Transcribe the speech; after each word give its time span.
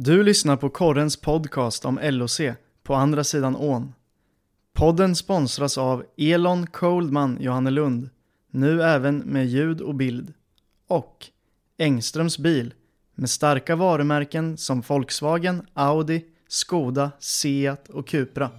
Du 0.00 0.22
lyssnar 0.22 0.56
på 0.56 0.70
Korrens 0.70 1.16
podcast 1.16 1.84
om 1.84 2.00
LOC 2.02 2.40
på 2.82 2.94
andra 2.94 3.24
sidan 3.24 3.56
ån. 3.56 3.94
Podden 4.74 5.16
sponsras 5.16 5.78
av 5.78 6.04
Elon 6.16 6.66
Coldman 6.66 7.38
Johannelund, 7.40 8.08
nu 8.50 8.82
även 8.82 9.18
med 9.18 9.46
ljud 9.46 9.80
och 9.80 9.94
bild. 9.94 10.32
Och 10.88 11.26
Engströms 11.78 12.38
bil 12.38 12.74
med 13.14 13.30
starka 13.30 13.76
varumärken 13.76 14.56
som 14.56 14.80
Volkswagen, 14.80 15.66
Audi, 15.74 16.24
Skoda, 16.48 17.10
Seat 17.18 17.88
och 17.88 18.08
Cupra. 18.08 18.50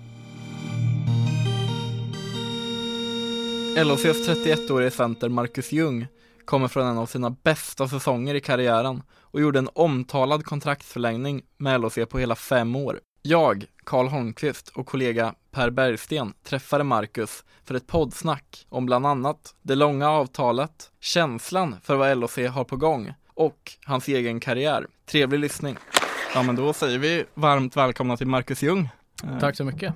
LOCs 3.77 4.27
31-årige 4.27 4.91
center 4.91 5.29
Marcus 5.29 5.71
Ljung 5.71 6.07
kommer 6.49 6.67
från 6.67 6.87
en 6.87 6.97
av 6.97 7.05
sina 7.05 7.29
bästa 7.29 7.87
säsonger 7.87 8.35
i 8.35 8.41
karriären 8.41 9.03
och 9.21 9.41
gjorde 9.41 9.59
en 9.59 9.69
omtalad 9.73 10.45
kontraktsförlängning 10.45 11.41
med 11.57 11.81
LHC 11.81 11.97
på 12.09 12.19
hela 12.19 12.35
fem 12.35 12.75
år. 12.75 12.99
Jag, 13.21 13.65
Karl 13.83 14.07
Holmqvist 14.07 14.69
och 14.69 14.85
kollega 14.85 15.33
Per 15.51 15.69
Bergsten 15.69 16.33
träffade 16.43 16.83
Marcus 16.83 17.43
för 17.65 17.75
ett 17.75 17.87
poddsnack 17.87 18.65
om 18.69 18.85
bland 18.85 19.07
annat 19.07 19.55
det 19.61 19.75
långa 19.75 20.09
avtalet, 20.09 20.91
känslan 20.99 21.75
för 21.83 21.95
vad 21.95 22.17
LHC 22.17 22.37
har 22.37 22.63
på 22.63 22.77
gång 22.77 23.13
och 23.33 23.71
hans 23.85 24.07
egen 24.07 24.39
karriär. 24.39 24.87
Trevlig 25.05 25.39
lyssning. 25.39 25.77
Ja 26.33 26.43
men 26.43 26.55
då 26.55 26.73
säger 26.73 26.99
vi 26.99 27.25
varmt 27.33 27.77
välkomna 27.77 28.17
till 28.17 28.27
Marcus 28.27 28.61
Ljung. 28.61 28.89
Tack 29.39 29.55
så 29.55 29.63
mycket. 29.63 29.93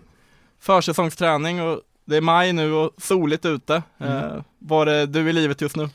Försäsongsträning 0.59 1.61
och 1.61 1.81
det 2.05 2.17
är 2.17 2.21
maj 2.21 2.53
nu 2.53 2.73
och 2.73 2.91
soligt 2.97 3.45
ute. 3.45 3.83
Mm. 3.97 4.17
Eh, 4.17 4.43
var 4.59 4.87
är 4.87 5.05
du 5.05 5.29
i 5.29 5.33
livet 5.33 5.61
just 5.61 5.75
nu? 5.75 5.89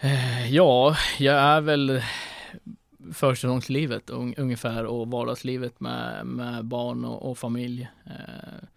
Eh, 0.00 0.54
ja, 0.54 0.96
jag 1.18 1.34
är 1.36 1.60
väl 1.60 2.02
försäsongslivet 3.12 4.10
un- 4.10 4.34
ungefär 4.36 4.84
och 4.84 5.08
vardagslivet 5.10 5.80
med, 5.80 6.26
med 6.26 6.64
barn 6.64 7.04
och, 7.04 7.30
och 7.30 7.38
familj. 7.38 7.88
Eh, 8.06 8.68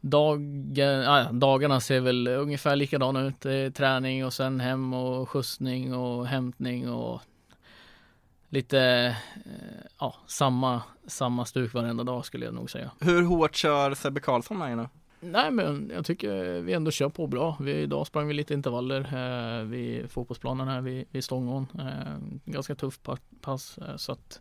Dagen, 0.00 1.04
ah, 1.08 1.32
dagarna 1.32 1.80
ser 1.80 2.00
väl 2.00 2.28
ungefär 2.28 2.76
likadana 2.76 3.20
ut. 3.20 3.40
Träning 3.74 4.24
och 4.24 4.32
sen 4.32 4.60
hem 4.60 4.94
och 4.94 5.28
skjutsning 5.28 5.94
och 5.94 6.26
hämtning 6.26 6.90
och 6.90 7.20
lite, 8.48 8.80
eh, 9.44 9.86
ja, 10.00 10.14
samma, 10.26 10.82
samma 11.06 11.44
stuk 11.44 11.74
varenda 11.74 12.04
dag 12.04 12.24
skulle 12.26 12.44
jag 12.44 12.54
nog 12.54 12.70
säga. 12.70 12.90
Hur 13.00 13.22
hårt 13.22 13.54
kör 13.54 13.94
Sebbe 13.94 14.20
Karlsson 14.20 14.58
med 14.58 14.72
er 14.72 14.76
nu? 14.76 14.88
Nej 15.24 15.50
men 15.50 15.90
jag 15.94 16.04
tycker 16.04 16.60
vi 16.60 16.72
ändå 16.72 16.90
kör 16.90 17.08
på 17.08 17.26
bra. 17.26 17.56
Vi, 17.60 17.72
idag 17.72 18.06
sprang 18.06 18.28
vi 18.28 18.34
lite 18.34 18.54
intervaller 18.54 19.00
eh, 19.00 19.64
vid 19.64 20.10
fotbollsplanen 20.10 20.68
här 20.68 20.80
vid, 20.80 21.04
vid 21.10 21.24
Stångån. 21.24 21.66
Eh, 21.78 22.52
ganska 22.52 22.74
tufft 22.74 23.08
pass 23.40 23.78
eh, 23.78 23.96
så 23.96 24.12
att 24.12 24.40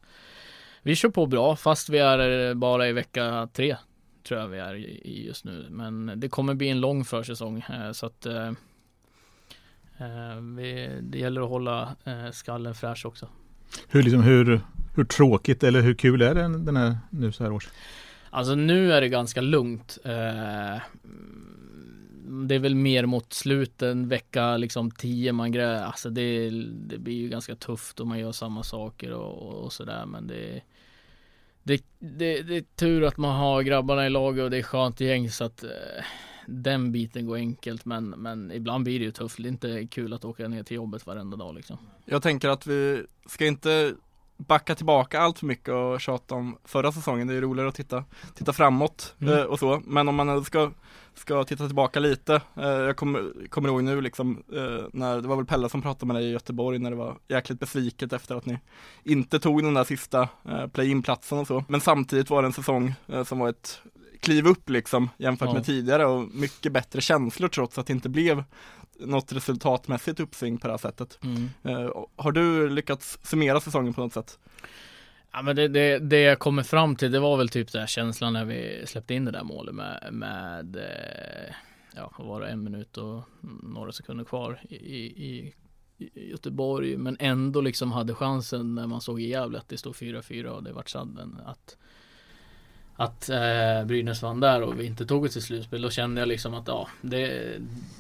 vi 0.82 0.96
kör 0.96 1.10
på 1.10 1.26
bra 1.26 1.56
fast 1.56 1.90
vi 1.90 1.98
är 1.98 2.50
eh, 2.50 2.54
bara 2.54 2.88
i 2.88 2.94
vecka 2.94 3.50
tre 3.54 3.78
tror 4.28 4.40
jag 4.40 4.48
vi 4.48 4.60
är 4.60 4.76
i, 4.76 5.26
just 5.28 5.46
nu. 5.46 5.68
Men 5.70 6.12
det 6.16 6.30
kommer 6.30 6.54
bli 6.54 6.70
en 6.70 6.80
lång 6.80 7.06
försäsong 7.06 7.60
eh, 7.60 7.92
så 7.92 8.06
att 8.06 8.26
eh, 8.26 8.48
eh, 9.98 10.42
vi, 10.58 11.00
det 11.02 11.18
gäller 11.18 11.42
att 11.42 11.50
hålla 11.50 11.96
eh, 12.04 12.32
skallen 12.32 12.76
fräsch 12.76 13.06
också. 13.06 13.28
Hur, 13.88 14.04
liksom, 14.04 14.24
hur, 14.24 14.62
hur 14.96 15.04
tråkigt 15.04 15.64
eller 15.64 15.82
hur 15.82 15.94
kul 15.94 16.22
är 16.22 16.36
den, 16.36 16.66
den 16.66 16.76
här 16.76 16.98
nu 17.10 17.32
så 17.32 17.44
här 17.44 17.52
års? 17.52 17.70
Alltså 18.34 18.56
nu 18.56 18.94
är 18.94 19.02
det 19.02 19.10
ganska 19.10 19.42
lugnt. 19.42 19.98
Eh, 20.04 20.82
det 22.48 22.56
är 22.56 22.60
väl 22.60 22.76
mer 22.76 23.06
mot 23.06 23.34
sluten, 23.34 24.08
vecka 24.08 24.58
liksom 24.58 24.92
10 24.92 25.34
man 25.34 25.52
gräver, 25.52 25.84
Alltså 25.84 26.10
det, 26.10 26.50
det 26.88 26.98
blir 26.98 27.14
ju 27.14 27.30
ganska 27.30 27.56
tufft 27.56 28.00
och 28.00 28.08
man 28.08 28.20
gör 28.20 28.32
samma 28.32 28.64
saker 28.64 29.12
och, 29.12 29.64
och 29.64 29.74
sådär 29.74 30.06
men 30.06 30.28
det, 30.28 30.62
det, 31.64 31.84
det, 32.00 32.42
det 32.42 32.58
är 32.58 32.64
tur 32.76 33.04
att 33.04 33.18
man 33.18 33.36
har 33.36 33.62
grabbarna 33.62 34.06
i 34.06 34.10
laget 34.10 34.44
och 34.44 34.52
det 34.52 34.58
är 34.58 34.64
skönt 34.64 35.00
gäng 35.00 35.30
så 35.30 35.44
att 35.44 35.64
eh, 35.64 35.70
den 36.48 36.92
biten 36.92 37.26
går 37.26 37.36
enkelt 37.36 37.86
men, 37.86 38.10
men 38.10 38.52
ibland 38.52 38.84
blir 38.84 39.00
det 39.00 39.06
ju 39.06 39.12
tufft. 39.12 39.38
Det 39.38 39.48
är 39.48 39.50
inte 39.50 39.88
kul 39.92 40.14
att 40.14 40.26
åka 40.26 40.48
ner 40.48 40.64
till 40.64 40.76
jobbet 40.76 41.06
varenda 41.06 41.38
dag 41.38 41.56
liksom. 41.56 41.78
Jag 42.06 42.24
tänker 42.24 42.50
att 42.50 42.68
vi 42.68 43.06
ska 43.26 43.46
inte 43.46 43.94
backa 44.38 44.76
tillbaka 44.76 45.20
allt 45.20 45.40
för 45.40 45.46
mycket 45.46 45.74
och 45.74 46.02
tjata 46.02 46.36
om 46.36 46.58
förra 46.64 46.92
säsongen. 46.92 47.28
Det 47.28 47.34
är 47.34 47.42
roligare 47.42 47.70
att 47.70 47.76
titta, 47.76 48.04
titta 48.36 48.54
framåt 48.54 49.16
Mm. 49.22 49.38
eh, 49.38 49.44
och 49.44 49.60
så. 49.60 49.82
Men 49.86 50.08
om 50.10 50.16
man 50.16 50.46
ska, 50.46 50.72
ska 51.14 51.44
titta 51.44 51.66
tillbaka 51.66 52.00
lite. 52.00 52.42
Eh, 52.56 52.68
jag 52.68 52.98
kommer, 52.98 53.48
kommer 53.50 53.70
ihåg 53.70 53.84
nu 53.84 54.02
liksom 54.02 54.44
eh, 54.54 54.86
när 54.94 55.22
det 55.22 55.28
var 55.28 55.36
väl 55.36 55.46
Pelle 55.46 55.70
som 55.70 55.82
pratade 55.82 56.06
med 56.06 56.16
dig 56.16 56.26
i 56.26 56.32
Göteborg 56.32 56.80
när 56.80 56.90
det 56.90 56.96
var 56.98 57.18
jäkligt 57.28 57.60
besviket 57.60 58.14
efter 58.14 58.36
att 58.36 58.46
ni 58.46 58.60
inte 59.04 59.40
tog 59.40 59.64
den 59.64 59.74
där 59.74 59.84
sista 59.84 60.30
eh, 60.50 60.68
play-in-platsen 60.68 61.38
och 61.38 61.48
så. 61.48 61.64
Men 61.68 61.82
samtidigt 61.82 62.30
var 62.30 62.42
det 62.42 62.46
en 62.48 62.54
säsong 62.54 62.94
som 63.26 63.40
var 63.40 63.50
ett 63.50 63.82
kliv 64.24 64.48
upp 64.48 64.70
liksom 64.70 65.10
jämfört 65.18 65.48
Ja. 65.50 65.54
med 65.54 65.66
tidigare 65.66 66.06
och 66.06 66.28
mycket 66.36 66.72
bättre 66.72 67.02
känslor 67.02 67.48
trots 67.50 67.78
att 67.78 67.88
det 67.88 67.94
inte 67.94 68.10
blev 68.10 68.44
något 69.00 69.32
resultatmässigt 69.34 70.20
uppsving 70.20 70.58
på 70.58 70.68
det 70.68 70.74
här 70.74 70.78
sättet. 70.78 71.20
Eh, 71.64 71.90
har 72.16 72.32
du 72.32 72.70
lyckats 72.70 73.20
summera 73.24 73.60
säsongen 73.60 73.94
på 73.94 74.02
något 74.02 74.14
sätt? 74.14 74.40
Ja 75.32 75.42
men 75.42 75.56
det, 75.56 75.68
det, 75.68 76.00
det 76.00 76.20
jag 76.22 76.40
kommer 76.40 76.64
fram 76.64 76.96
till 76.96 77.12
det 77.12 77.20
var 77.20 77.38
väl 77.38 77.50
typ 77.50 77.72
den 77.72 77.80
här 77.80 77.88
känslan 77.88 78.34
när 78.34 78.46
vi 78.46 78.84
släppte 78.86 79.14
in 79.14 79.26
det 79.26 79.32
där 79.32 79.44
målet 79.44 79.76
med, 79.76 80.10
med 80.12 80.76
eh, 80.76 81.54
ja 81.96 82.12
vad 82.18 82.28
var 82.28 82.42
det, 82.42 82.48
en 82.48 82.64
minut 82.64 82.98
och 82.98 83.24
några 83.64 83.92
sekunder 83.92 84.24
kvar 84.26 84.62
i, 84.70 84.76
i, 84.76 85.54
i 85.98 86.30
Göteborg 86.30 86.98
men 86.98 87.18
ändå 87.20 87.62
liksom 87.62 87.92
hade 87.92 88.14
chansen 88.16 88.76
när 88.76 88.88
man 88.88 89.02
såg 89.02 89.22
i 89.22 89.28
Gävle 89.28 89.58
att 89.58 89.70
det 89.70 89.78
stod 89.78 89.96
4-4 89.96 90.46
och 90.46 90.64
det 90.64 90.74
vart 90.74 90.90
sadden 90.90 91.40
att 91.46 91.78
att 92.96 93.30
eh, 93.30 93.86
Brynäs 93.86 94.22
vann 94.22 94.40
där 94.40 94.62
och 94.62 94.80
vi 94.80 94.86
inte 94.86 95.06
tog 95.06 95.24
oss 95.24 95.34
till 95.34 95.42
slutspel 95.42 95.82
då 95.82 95.90
kände 95.90 96.22
jag 96.22 96.28
liksom 96.28 96.54
att 96.54 96.68
ja 96.68 96.88
det, 97.02 97.54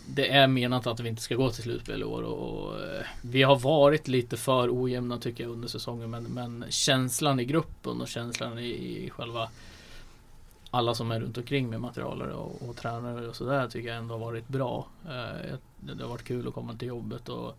det 0.07 0.31
är 0.31 0.47
menat 0.47 0.87
att 0.87 0.99
vi 0.99 1.09
inte 1.09 1.21
ska 1.21 1.35
gå 1.35 1.49
till 1.49 1.63
slutspel 1.63 2.01
i 2.01 2.03
år 2.03 2.21
och, 2.21 2.67
och 2.67 2.81
eh, 2.81 3.05
vi 3.21 3.43
har 3.43 3.59
varit 3.59 4.07
lite 4.07 4.37
för 4.37 4.83
ojämna 4.83 5.17
tycker 5.17 5.43
jag 5.43 5.51
under 5.53 5.67
säsongen 5.67 6.09
men, 6.09 6.23
men 6.23 6.65
känslan 6.69 7.39
i 7.39 7.45
gruppen 7.45 8.01
och 8.01 8.07
känslan 8.07 8.59
i, 8.59 8.69
i 9.05 9.09
själva 9.09 9.49
alla 10.71 10.93
som 10.95 11.11
är 11.11 11.19
runt 11.19 11.37
omkring 11.37 11.69
med 11.69 11.81
materialare 11.81 12.33
och, 12.33 12.69
och 12.69 12.75
tränare 12.75 13.27
och 13.27 13.35
sådär 13.35 13.67
tycker 13.67 13.89
jag 13.89 13.97
ändå 13.97 14.13
har 14.13 14.19
varit 14.19 14.47
bra. 14.47 14.87
Eh, 15.05 15.55
det 15.79 16.03
har 16.03 16.09
varit 16.09 16.23
kul 16.23 16.47
att 16.47 16.53
komma 16.53 16.73
till 16.73 16.87
jobbet 16.87 17.29
och 17.29 17.57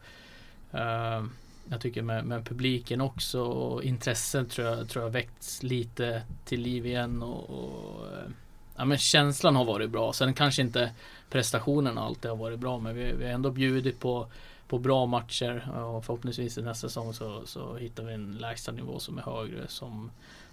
eh, 0.79 1.25
jag 1.69 1.81
tycker 1.81 2.03
med, 2.03 2.25
med 2.25 2.45
publiken 2.45 3.01
också 3.01 3.43
och 3.43 3.83
intresset 3.83 4.51
tror 4.51 4.69
jag, 4.69 4.89
tror 4.89 5.05
jag 5.05 5.11
väckts 5.11 5.63
lite 5.63 6.23
till 6.45 6.61
liv 6.61 6.87
igen 6.87 7.23
och, 7.23 7.51
och 7.51 8.07
eh, 8.07 8.31
ja, 8.77 8.85
men 8.85 8.99
känslan 8.99 9.57
har 9.57 9.65
varit 9.65 9.91
bra. 9.91 10.13
Sen 10.13 10.35
kanske 10.35 10.63
inte 10.63 10.91
prestationen 11.31 11.99
alltid 11.99 12.31
har 12.31 12.39
varit 12.39 12.59
bra 12.59 12.79
men 12.79 12.95
vi, 12.95 13.13
vi 13.13 13.25
har 13.25 13.33
ändå 13.33 13.51
bjudit 13.51 14.01
på, 14.01 14.27
på 14.69 14.79
bra 14.79 15.07
matcher 15.07 15.71
och 15.81 16.05
förhoppningsvis 16.05 16.59
i 16.59 16.63
nästa 16.63 16.89
säsong 16.89 17.15
så, 17.15 17.43
så 17.47 17.77
hittar 17.77 18.05
vi 18.05 18.13
en 18.13 18.33
lägsta 18.33 18.73
nivå 18.73 18.99
som 18.99 19.19
är 19.19 19.23
högre 19.23 19.69
som 19.69 20.11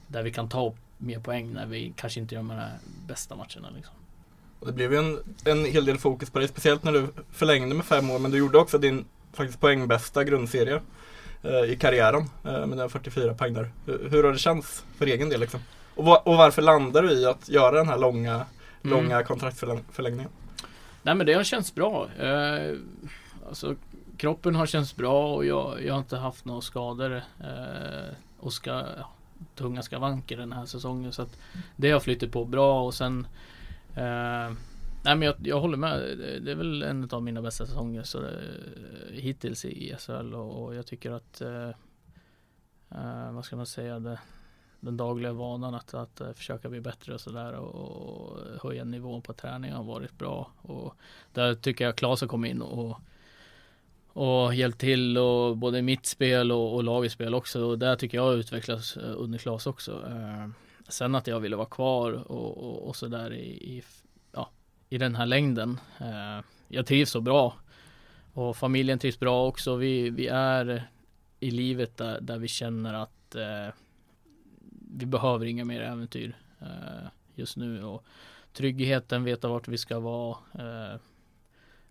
där 0.08 0.24
vi 0.24 0.32
kan 0.32 0.50
ta 0.50 0.68
upp 0.68 0.76
mer 0.98 1.20
poäng 1.20 1.54
när 1.54 1.66
vi 1.66 1.94
kanske 1.96 2.20
inte 2.20 2.36
gör 2.36 2.40
de 2.40 2.50
här 2.50 2.78
bästa 3.08 3.36
matcherna 3.36 3.70
liksom. 3.76 3.96
Och 4.60 4.68
det 4.68 4.74
blev 4.74 4.94
ju 4.94 5.00
en, 5.00 5.20
en 5.46 5.66
hel 5.66 5.86
del 5.86 5.98
fokus 5.98 6.30
på 6.30 6.40
dig, 6.40 6.48
speciellt 6.48 6.84
när 6.84 6.92
du 6.92 7.08
förlängde 7.32 7.76
med 7.76 7.86
fem 7.86 8.12
år, 8.12 8.20
men 8.20 8.32
du 8.32 8.38
gjorde 8.38 8.58
också 8.58 8.78
din 8.78 9.06
faktiskt 9.34 9.60
poängbästa 9.60 10.24
grundserie 10.24 10.82
i 11.68 11.76
karriären 11.76 12.24
eh, 12.46 12.66
med 12.66 12.78
den 12.78 12.90
44 12.90 13.34
poäng 13.34 13.54
där. 13.54 13.72
Hur, 13.86 14.10
hur 14.10 14.24
har 14.24 14.32
det 14.32 14.38
känts 14.40 14.86
för 14.98 15.06
egen 15.06 15.30
del 15.30 15.40
liksom? 15.40 15.60
Och, 15.96 16.06
va, 16.06 16.18
och 16.26 16.38
varför 16.38 16.62
landar 16.62 17.02
du 17.02 17.12
i 17.12 17.26
att 17.26 17.50
göra 17.50 17.72
den 17.78 17.88
här 17.88 17.98
långa, 17.98 18.46
Mm. 18.84 18.98
långa 18.98 19.24
kontraktsförlängningen? 19.24 20.30
Nej 21.04 21.16
men 21.16 21.26
det 21.26 21.34
har 21.34 21.44
känts 21.44 21.76
bra. 21.76 22.08
Eh, 22.20 22.76
alltså, 23.50 23.76
kroppen 24.18 24.56
har 24.56 24.66
känts 24.66 24.96
bra 24.96 25.36
och 25.36 25.46
jag, 25.46 25.86
jag 25.86 25.94
har 25.94 26.00
inte 26.00 26.18
haft 26.18 26.46
några 26.46 26.62
skador 26.62 27.16
eh, 27.40 28.14
och 28.40 28.54
ska, 28.54 28.70
ja, 28.70 29.10
tunga 29.56 29.82
skavanker 29.82 30.38
den 30.38 30.52
här 30.52 30.66
säsongen. 30.66 31.12
Så 31.12 31.22
att 31.22 31.38
det 31.76 31.92
har 31.92 32.00
flyttat 32.00 32.32
på 32.32 32.46
bra 32.46 32.84
och 32.84 32.94
sen 32.94 33.28
eh, 33.96 34.52
Nej 35.04 35.16
men 35.16 35.22
jag, 35.22 35.36
jag 35.44 35.60
håller 35.60 35.78
med. 35.78 36.18
Det, 36.18 36.52
är 36.52 36.56
väl 36.56 36.84
en 36.84 37.10
av 37.12 37.24
mina 37.24 37.42
bästa 37.42 37.66
säsonger 37.66 38.04
så, 38.04 38.24
eh, 38.24 39.12
hittills 39.12 39.66
i 39.66 39.96
SHL 40.00 40.34
och, 40.34 40.64
och 40.64 40.76
jag 40.76 40.86
tycker 40.86 41.12
att 41.12 41.42
eh, 41.42 41.70
eh, 42.90 43.32
vad 43.32 43.46
ska 43.46 43.56
man 43.56 43.66
säga 43.66 44.00
det, 44.00 44.20
den 44.80 44.98
dagliga 44.98 45.34
vanan 45.34 45.76
att, 45.76 45.94
att 45.94 46.22
eh, 46.22 46.32
försöka 46.34 46.70
bli 46.70 46.82
bättre 46.82 47.14
och 47.14 47.22
sådär 47.22 47.54
och, 47.54 47.76
och 47.76 48.38
höja 48.64 48.84
nivån 48.84 49.22
på 49.22 49.34
träningen 49.34 49.78
har 49.78 49.84
varit 49.84 50.18
bra. 50.18 50.52
Och 50.62 50.96
där 51.34 51.56
tycker 51.56 51.86
jag 51.86 51.96
Klas 51.96 52.22
har 52.22 52.28
kommit 52.28 52.52
in 52.52 52.62
och, 52.62 52.98
och 54.08 54.56
hjälpt 54.56 54.80
till 54.80 55.18
och 55.18 55.58
både 55.58 55.78
i 55.78 55.82
mitt 55.82 56.06
spel 56.06 56.52
och, 56.52 56.76
och 56.76 56.84
lagets 56.84 57.14
spel 57.14 57.34
också. 57.34 57.66
Och 57.66 57.80
där 57.80 57.96
tycker 57.96 58.18
jag 58.18 58.26
har 58.26 58.34
utvecklats 58.34 58.98
under 58.98 59.40
Klas 59.40 59.68
också. 59.68 59.92
Eh, 59.92 60.48
sen 60.88 61.16
att 61.16 61.28
jag 61.28 61.40
ville 61.40 61.56
vara 61.56 61.70
kvar 61.70 62.32
och, 62.32 62.58
och, 62.58 62.88
och 62.88 62.96
sådär 62.96 63.34
i, 63.34 63.78
i, 63.78 63.84
i 64.92 64.98
den 64.98 65.16
här 65.16 65.26
längden. 65.26 65.80
Eh, 66.00 66.44
jag 66.68 66.86
trivs 66.86 67.12
så 67.12 67.22
bra. 67.22 67.56
Och 68.34 68.58
familjen 68.58 69.00
trivs 69.00 69.20
bra 69.20 69.48
också. 69.48 69.76
Vi, 69.76 70.10
vi 70.10 70.28
är 70.28 70.88
i 71.40 71.52
livet 71.52 71.98
där, 71.98 72.22
där 72.22 72.38
vi 72.38 72.48
känner 72.48 72.94
att 72.94 73.36
eh, 73.36 73.74
vi 74.92 75.06
behöver 75.06 75.46
inga 75.46 75.66
mer 75.66 75.82
äventyr 75.82 76.38
eh, 76.60 77.08
just 77.36 77.58
nu 77.58 77.84
och 77.84 78.06
tryggheten, 78.54 79.24
veta 79.24 79.48
vart 79.48 79.68
vi 79.68 79.78
ska 79.78 80.00
vara. 80.00 80.38
Eh, 80.60 81.00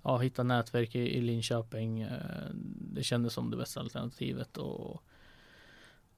ja, 0.02 0.19
hitta 0.19 0.43
nätverk 0.43 0.94
i, 0.94 1.17
i 1.17 1.20
Linköping. 1.20 2.00
Eh, 2.00 2.50
det 2.94 3.02
kändes 3.02 3.32
som 3.32 3.50
det 3.50 3.56
bästa 3.56 3.81
alternativet 3.81 4.56
och, 4.56 5.02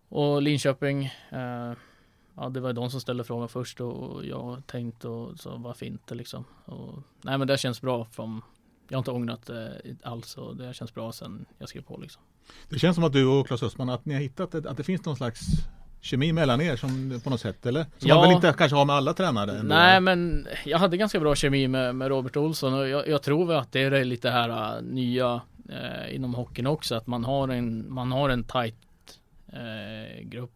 och 0.09 0.43
Linköping 0.43 1.05
eh, 1.31 1.73
Ja, 2.37 2.49
det 2.49 2.61
var 2.61 2.73
de 2.73 2.91
som 2.91 3.01
ställde 3.01 3.25
frågan 3.25 3.49
först 3.49 3.81
och 3.81 4.25
jag 4.27 4.63
tänkte 4.67 5.09
och 5.09 5.39
så 5.39 5.57
varför 5.57 5.87
inte 5.87 6.15
liksom. 6.15 6.45
Och, 6.65 6.99
nej, 7.23 7.39
men 7.39 7.49
det 7.49 7.59
känns 7.59 7.81
bra. 7.81 8.05
Från, 8.11 8.43
jag 8.89 8.97
har 8.97 9.01
inte 9.01 9.11
ångrat 9.11 9.47
det 9.47 9.83
alls 10.03 10.37
och 10.37 10.57
det 10.57 10.75
känns 10.75 10.95
bra 10.95 11.13
sen 11.13 11.45
jag 11.59 11.69
skrev 11.69 11.83
på 11.83 11.97
liksom. 11.97 12.23
Det 12.69 12.79
känns 12.79 12.95
som 12.95 13.05
att 13.05 13.13
du 13.13 13.27
och 13.27 13.47
Claes 13.47 13.63
Östman, 13.63 13.91
att 13.91 14.05
ni 14.05 14.15
har 14.15 14.21
hittat 14.21 14.55
ett, 14.55 14.67
att 14.67 14.77
det 14.77 14.83
finns 14.83 15.05
någon 15.05 15.17
slags 15.17 15.41
kemi 16.01 16.33
mellan 16.33 16.61
er 16.61 16.77
som 16.77 17.21
på 17.25 17.31
något 17.31 17.41
sätt 17.41 17.67
eller? 17.67 17.83
Som 17.99 18.09
Ja. 18.09 18.15
man 18.15 18.25
väl 18.25 18.35
inte 18.37 18.55
kanske 18.59 18.77
har 18.77 18.85
med 18.85 18.97
alla 18.97 19.15
tränare? 19.15 19.51
ändå? 19.51 19.75
Nej 19.75 20.01
men 20.01 20.47
jag 20.65 20.79
hade 20.79 20.97
ganska 20.97 21.21
bra 21.21 21.35
kemi 21.35 21.69
med, 21.69 21.95
med 21.97 22.09
Robert 22.09 22.37
Olsson 22.37 22.75
och 22.75 22.89
jag, 22.89 23.09
jag 23.09 23.23
tror 23.23 23.47
väl 23.47 23.57
att 23.57 23.73
det 23.73 23.81
är 23.81 24.05
lite 24.05 24.31
här 24.31 24.77
äh, 24.77 24.83
nya 24.83 25.41
eh, 25.69 26.15
inom 26.15 26.35
hockeyn 26.35 26.67
också 26.67 26.95
att 26.95 27.07
man 27.07 27.25
har 27.25 27.49
en, 27.49 27.93
man 27.93 28.13
har 28.13 28.29
en 28.29 28.45
tight 28.45 28.75
eh, 29.53 30.23
grupp 30.23 30.51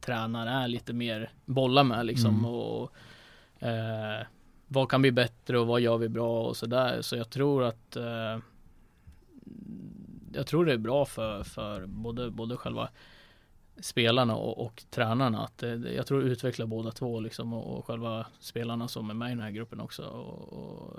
tränare 0.00 0.50
är 0.50 0.68
lite 0.68 0.92
mer 0.92 1.30
bolla 1.44 1.82
med 1.84 2.06
liksom 2.06 2.34
Mm. 2.34 2.44
och 2.44 2.92
eh, 3.58 4.26
vad 4.68 4.88
kan 4.88 5.02
bli 5.02 5.12
bättre 5.12 5.58
och 5.58 5.66
vad 5.66 5.80
gör 5.80 5.98
vi 5.98 6.08
bra 6.08 6.42
och 6.42 6.56
sådär 6.56 7.02
så 7.02 7.16
jag 7.16 7.30
tror 7.30 7.64
att 7.64 7.96
eh, 7.96 8.38
jag 10.32 10.46
tror 10.46 10.64
det 10.64 10.72
är 10.72 10.78
bra 10.78 11.04
för, 11.04 11.42
för 11.42 11.86
både, 11.86 12.30
både 12.30 12.56
själva 12.56 12.88
spelarna 13.80 14.36
och, 14.36 14.66
och 14.66 14.84
tränarna. 14.90 15.44
Att 15.44 15.58
det- 15.58 15.92
jag 15.94 16.06
tror 16.06 16.20
det 16.22 16.28
utvecklar 16.28 16.66
båda 16.66 16.90
två 16.90 17.20
liksom 17.20 17.52
och, 17.52 17.78
och 17.78 17.86
själva 17.86 18.26
spelarna 18.38 18.88
som 18.88 19.10
är 19.10 19.14
med 19.14 19.26
i 19.26 19.34
den 19.34 19.40
här 19.42 19.50
gruppen 19.50 19.80
också. 19.80 20.02
Och, 20.02 20.52
och 20.52 20.96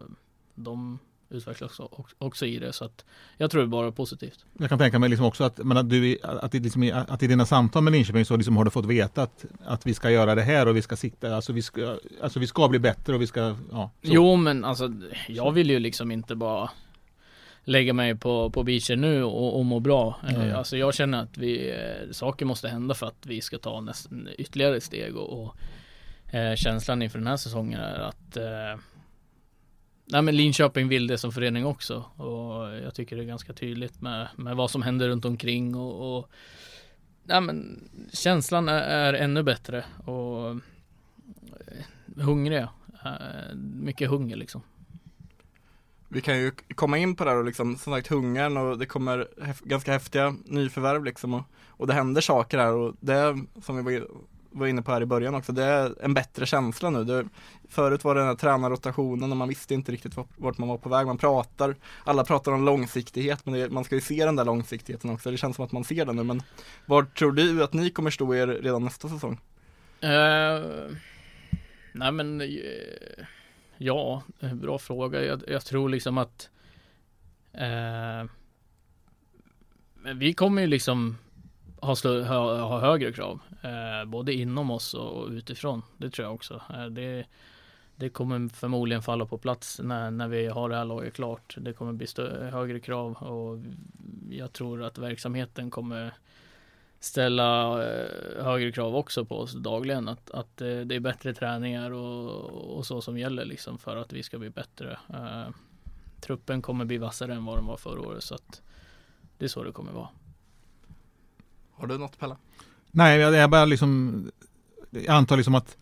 de 0.55 0.99
utvecklas 1.29 1.79
också, 2.17 2.45
i 2.45 2.59
det 2.59 2.73
så 2.73 2.85
att 2.85 3.05
jag 3.37 3.51
tror 3.51 3.61
det 3.61 3.65
är 3.65 3.69
bara 3.69 3.91
positivt. 3.91 4.45
Jag 4.59 4.69
kan 4.69 4.79
tänka 4.79 4.99
mig 4.99 5.09
liksom 5.09 5.25
också 5.25 5.43
att, 5.43 5.57
men 5.57 5.77
att, 5.77 5.89
du, 5.89 6.17
att, 6.23 6.55
i 6.55 6.59
liksom, 6.59 7.05
att 7.07 7.23
i 7.23 7.27
dina 7.27 7.45
samtal 7.45 7.83
med 7.83 7.93
Linköping 7.93 8.25
så 8.25 8.37
liksom 8.37 8.57
har 8.57 8.65
du 8.65 8.71
fått 8.71 8.85
veta 8.85 9.21
att, 9.21 9.45
att 9.65 9.85
vi 9.85 9.93
ska 9.93 10.09
göra 10.11 10.35
det 10.35 10.41
här 10.41 10.67
och 10.67 10.75
vi 10.75 10.81
ska 10.81 10.95
sikta, 10.95 11.35
alltså 11.35 11.53
vi 11.53 11.61
ska, 11.61 11.97
alltså 12.21 12.39
vi 12.39 12.47
ska 12.47 12.67
bli 12.67 12.79
bättre 12.79 13.15
och 13.15 13.21
vi 13.21 13.27
ska, 13.27 13.39
ja. 13.71 13.91
så. 14.01 14.09
Jo 14.13 14.35
men 14.35 14.65
alltså 14.65 14.93
jag 15.27 15.51
vill 15.51 15.69
ju 15.69 15.79
liksom 15.79 16.11
inte 16.11 16.35
bara 16.35 16.69
lägga 17.63 17.93
mig 17.93 18.15
på, 18.15 18.49
på 18.49 18.63
beachen 18.63 19.01
nu 19.01 19.23
och, 19.23 19.59
och 19.59 19.65
må 19.65 19.79
bra. 19.79 20.19
Eh, 20.29 20.57
Alltså 20.57 20.77
jag 20.77 20.93
känner 20.93 21.23
att 21.23 21.37
vi, 21.37 21.69
eh, 21.71 22.11
saker 22.11 22.45
måste 22.45 22.67
hända 22.67 22.95
för 22.95 23.07
att 23.07 23.25
vi 23.25 23.41
ska 23.41 23.57
ta 23.57 23.81
nästan 23.81 24.29
ytterligare 24.37 24.81
steg 24.81 25.17
och, 25.17 25.43
och 25.43 25.55
eh, 26.35 26.55
känslan 26.55 27.01
inför 27.01 27.19
den 27.19 27.27
här 27.27 27.37
säsongen 27.37 27.79
är 27.79 27.99
att 27.99 28.37
eh, 28.37 28.81
Nej 30.09 30.21
men 30.21 30.35
Linköping 30.35 30.87
vill 30.87 31.07
det 31.07 31.17
som 31.17 31.31
förening 31.31 31.65
också 31.65 32.05
och 32.15 32.73
jag 32.83 32.95
tycker 32.95 33.15
det 33.15 33.23
är 33.23 33.27
ganska 33.27 33.53
tydligt 33.53 34.01
med, 34.01 34.27
med 34.35 34.55
vad 34.55 34.71
som 34.71 34.81
händer 34.81 35.09
runt 35.09 35.25
omkring 35.25 35.75
och, 35.75 36.17
och 36.17 36.29
Nej 37.23 37.41
men 37.41 37.89
känslan 38.13 38.69
är, 38.69 38.81
är 38.81 39.13
ännu 39.13 39.43
bättre 39.43 39.85
och 40.05 40.49
eh, 40.49 40.57
hungriga. 42.15 42.69
Eh, 43.05 43.55
mycket 43.55 44.09
hunger 44.09 44.35
liksom. 44.35 44.61
Vi 46.07 46.21
kan 46.21 46.37
ju 46.37 46.51
komma 46.75 46.97
in 46.97 47.15
på 47.15 47.23
det 47.23 47.29
här 47.29 47.37
och 47.37 47.45
liksom, 47.45 47.77
som 47.77 47.93
sagt 47.93 48.07
hungern 48.07 48.57
och 48.57 48.77
det 48.77 48.85
kommer 48.85 49.27
ganska 49.63 49.91
häftiga 49.91 50.35
nyförvärv 50.45 51.03
liksom 51.03 51.33
och, 51.33 51.43
och 51.67 51.87
det 51.87 51.93
händer 51.93 52.21
saker 52.21 52.57
här 52.57 52.73
och 52.73 52.95
det 52.99 53.45
som 53.61 53.85
vi 53.85 53.99
var, 53.99 54.07
var 54.51 54.67
inne 54.67 54.81
på 54.81 54.91
här 54.91 55.01
i 55.01 55.05
början 55.05 55.35
också, 55.35 55.51
det 55.51 55.63
är 55.63 55.95
en 56.01 56.13
bättre 56.13 56.45
känsla 56.45 56.89
nu. 56.89 57.03
Det, 57.03 57.25
förut 57.69 58.03
var 58.03 58.15
det 58.15 58.21
den 58.21 58.27
här 58.27 58.35
tränarrotationen 58.35 59.31
och 59.31 59.37
man 59.37 59.47
visste 59.49 59.73
inte 59.73 59.91
riktigt 59.91 60.17
vart, 60.37 60.57
man 60.57 60.69
var 60.69 60.77
på 60.77 60.89
väg. 60.89 61.07
Man 61.07 61.17
pratar, 61.17 61.75
alla 62.03 62.23
pratar 62.23 62.51
om 62.51 62.65
långsiktighet 62.65 63.45
men 63.45 63.53
det, 63.53 63.69
man 63.69 63.83
ska 63.83 63.95
ju 63.95 64.01
se 64.01 64.25
den 64.25 64.35
där 64.35 64.45
långsiktigheten 64.45 65.09
också. 65.09 65.31
Det 65.31 65.37
känns 65.37 65.55
som 65.55 65.65
att 65.65 65.71
man 65.71 65.83
ser 65.83 66.05
den 66.05 66.15
nu 66.15 66.23
men 66.23 66.41
var 66.85 67.03
tror 67.03 67.31
du 67.31 67.63
att 67.63 67.73
ni 67.73 67.89
kommer 67.89 68.09
stå 68.09 68.35
er 68.35 68.47
redan 68.47 68.83
nästa 68.83 69.09
säsong? 69.09 69.39
Uh, 70.03 70.91
nej 71.91 72.11
men 72.11 72.41
eh, 72.41 72.47
ja, 73.77 74.23
bra 74.53 74.79
fråga. 74.79 75.23
Jag, 75.23 75.43
jag 75.47 75.65
tror 75.65 75.89
liksom 75.89 76.17
att 76.17 76.49
uh, 77.55 78.29
men 80.07 80.19
vi 80.19 80.33
kommer 80.33 80.61
ju 80.61 80.67
liksom 80.67 81.17
ha, 81.81 81.95
ha, 82.23 82.57
ha 82.57 82.79
högre 82.79 83.11
krav. 83.13 83.39
Eh, 83.61 84.05
både 84.05 84.33
inom 84.33 84.71
oss 84.71 84.93
och 84.93 85.27
utifrån. 85.29 85.81
Det 85.97 86.09
tror 86.09 86.25
jag 86.25 86.35
också. 86.35 86.61
Eh, 86.73 86.85
det, 86.85 87.25
det 87.95 88.09
kommer 88.09 88.49
förmodligen 88.49 89.03
falla 89.03 89.25
på 89.25 89.37
plats 89.37 89.79
när, 89.83 90.11
när 90.11 90.27
vi 90.27 90.47
har 90.47 90.69
det 90.69 90.75
här 90.75 90.85
laget 90.85 91.13
klart. 91.13 91.55
Det 91.57 91.73
kommer 91.73 91.93
bli 91.93 92.07
högre 92.51 92.79
krav 92.79 93.13
och 93.13 93.59
jag 94.29 94.53
tror 94.53 94.83
att 94.83 94.97
verksamheten 94.97 95.71
kommer 95.71 96.13
ställa 96.99 97.83
eh, 97.85 98.43
högre 98.43 98.71
krav 98.71 98.95
också 98.95 99.25
på 99.25 99.39
oss 99.39 99.53
dagligen. 99.53 100.07
Att, 100.07 100.31
att 100.31 100.61
eh, 100.61 100.79
det 100.79 100.95
är 100.95 100.99
bättre 100.99 101.33
träningar 101.33 101.91
och, 101.91 102.77
och 102.77 102.85
så 102.85 103.01
som 103.01 103.17
gäller 103.17 103.45
liksom 103.45 103.77
för 103.77 103.97
att 103.97 104.13
vi 104.13 104.23
ska 104.23 104.37
bli 104.37 104.49
bättre. 104.49 104.97
Eh, 105.09 105.47
truppen 106.21 106.61
kommer 106.61 106.85
bli 106.85 106.97
vassare 106.97 107.33
än 107.33 107.45
vad 107.45 107.57
den 107.57 107.65
var 107.65 107.77
förra 107.77 108.01
året 108.01 108.23
så 108.23 108.35
att 108.35 108.61
det 109.37 109.45
är 109.45 109.49
så 109.49 109.63
det 109.63 109.71
kommer 109.71 109.91
vara. 109.91 110.09
Har 111.77 111.87
du 111.87 111.97
något 111.97 112.19
Pelle? 112.19 112.35
Nej, 112.91 113.19
jag, 113.19 113.35
jag 113.35 113.49
bara 113.49 113.65
liksom, 113.65 114.31
jag 114.89 115.07
antar 115.07 115.37
liksom 115.37 115.55
att, 115.55 115.77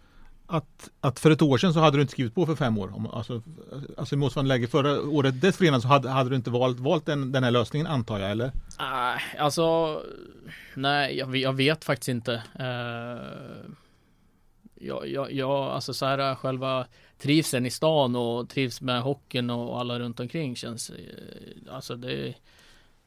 att, 0.47 0.89
att 1.01 1.19
för 1.19 1.31
ett 1.31 1.41
år 1.41 1.57
sedan 1.57 1.73
så 1.73 1.79
hade 1.79 1.97
du 1.97 2.01
inte 2.01 2.11
skrivit 2.11 2.35
på 2.35 2.45
för 2.45 2.55
fem 2.55 2.77
år. 2.77 3.09
Alltså, 3.13 3.41
alltså 3.97 4.15
i 4.15 4.17
motsvarande 4.17 4.49
läge 4.49 4.67
förra 4.67 5.01
året 5.01 5.41
dessförinnan 5.41 5.81
så 5.81 5.87
hade, 5.87 6.09
hade 6.09 6.29
du 6.29 6.35
inte 6.35 6.49
valt, 6.49 6.79
valt 6.79 7.05
den, 7.05 7.31
den 7.31 7.43
här 7.43 7.51
lösningen 7.51 7.87
antar 7.87 8.19
jag, 8.19 8.31
eller? 8.31 8.51
Nej, 8.79 9.19
alltså 9.39 10.01
nej, 10.75 11.17
jag, 11.17 11.35
jag 11.35 11.53
vet 11.53 11.83
faktiskt 11.83 12.09
inte. 12.09 12.43
Uh, 12.59 13.71
jag, 14.75 15.07
jag, 15.07 15.33
jag, 15.33 15.51
alltså 15.51 15.93
så 15.93 16.05
här 16.05 16.35
själva 16.35 16.87
trivseln 17.17 17.65
i 17.65 17.71
stan 17.71 18.15
och 18.15 18.49
trivs 18.49 18.81
med 18.81 19.01
hockeyn 19.01 19.49
och 19.49 19.79
alla 19.79 19.99
runt 19.99 20.19
omkring 20.19 20.55
känns, 20.55 20.89
eh, 20.89 21.73
alltså 21.75 21.95
det, 21.95 22.33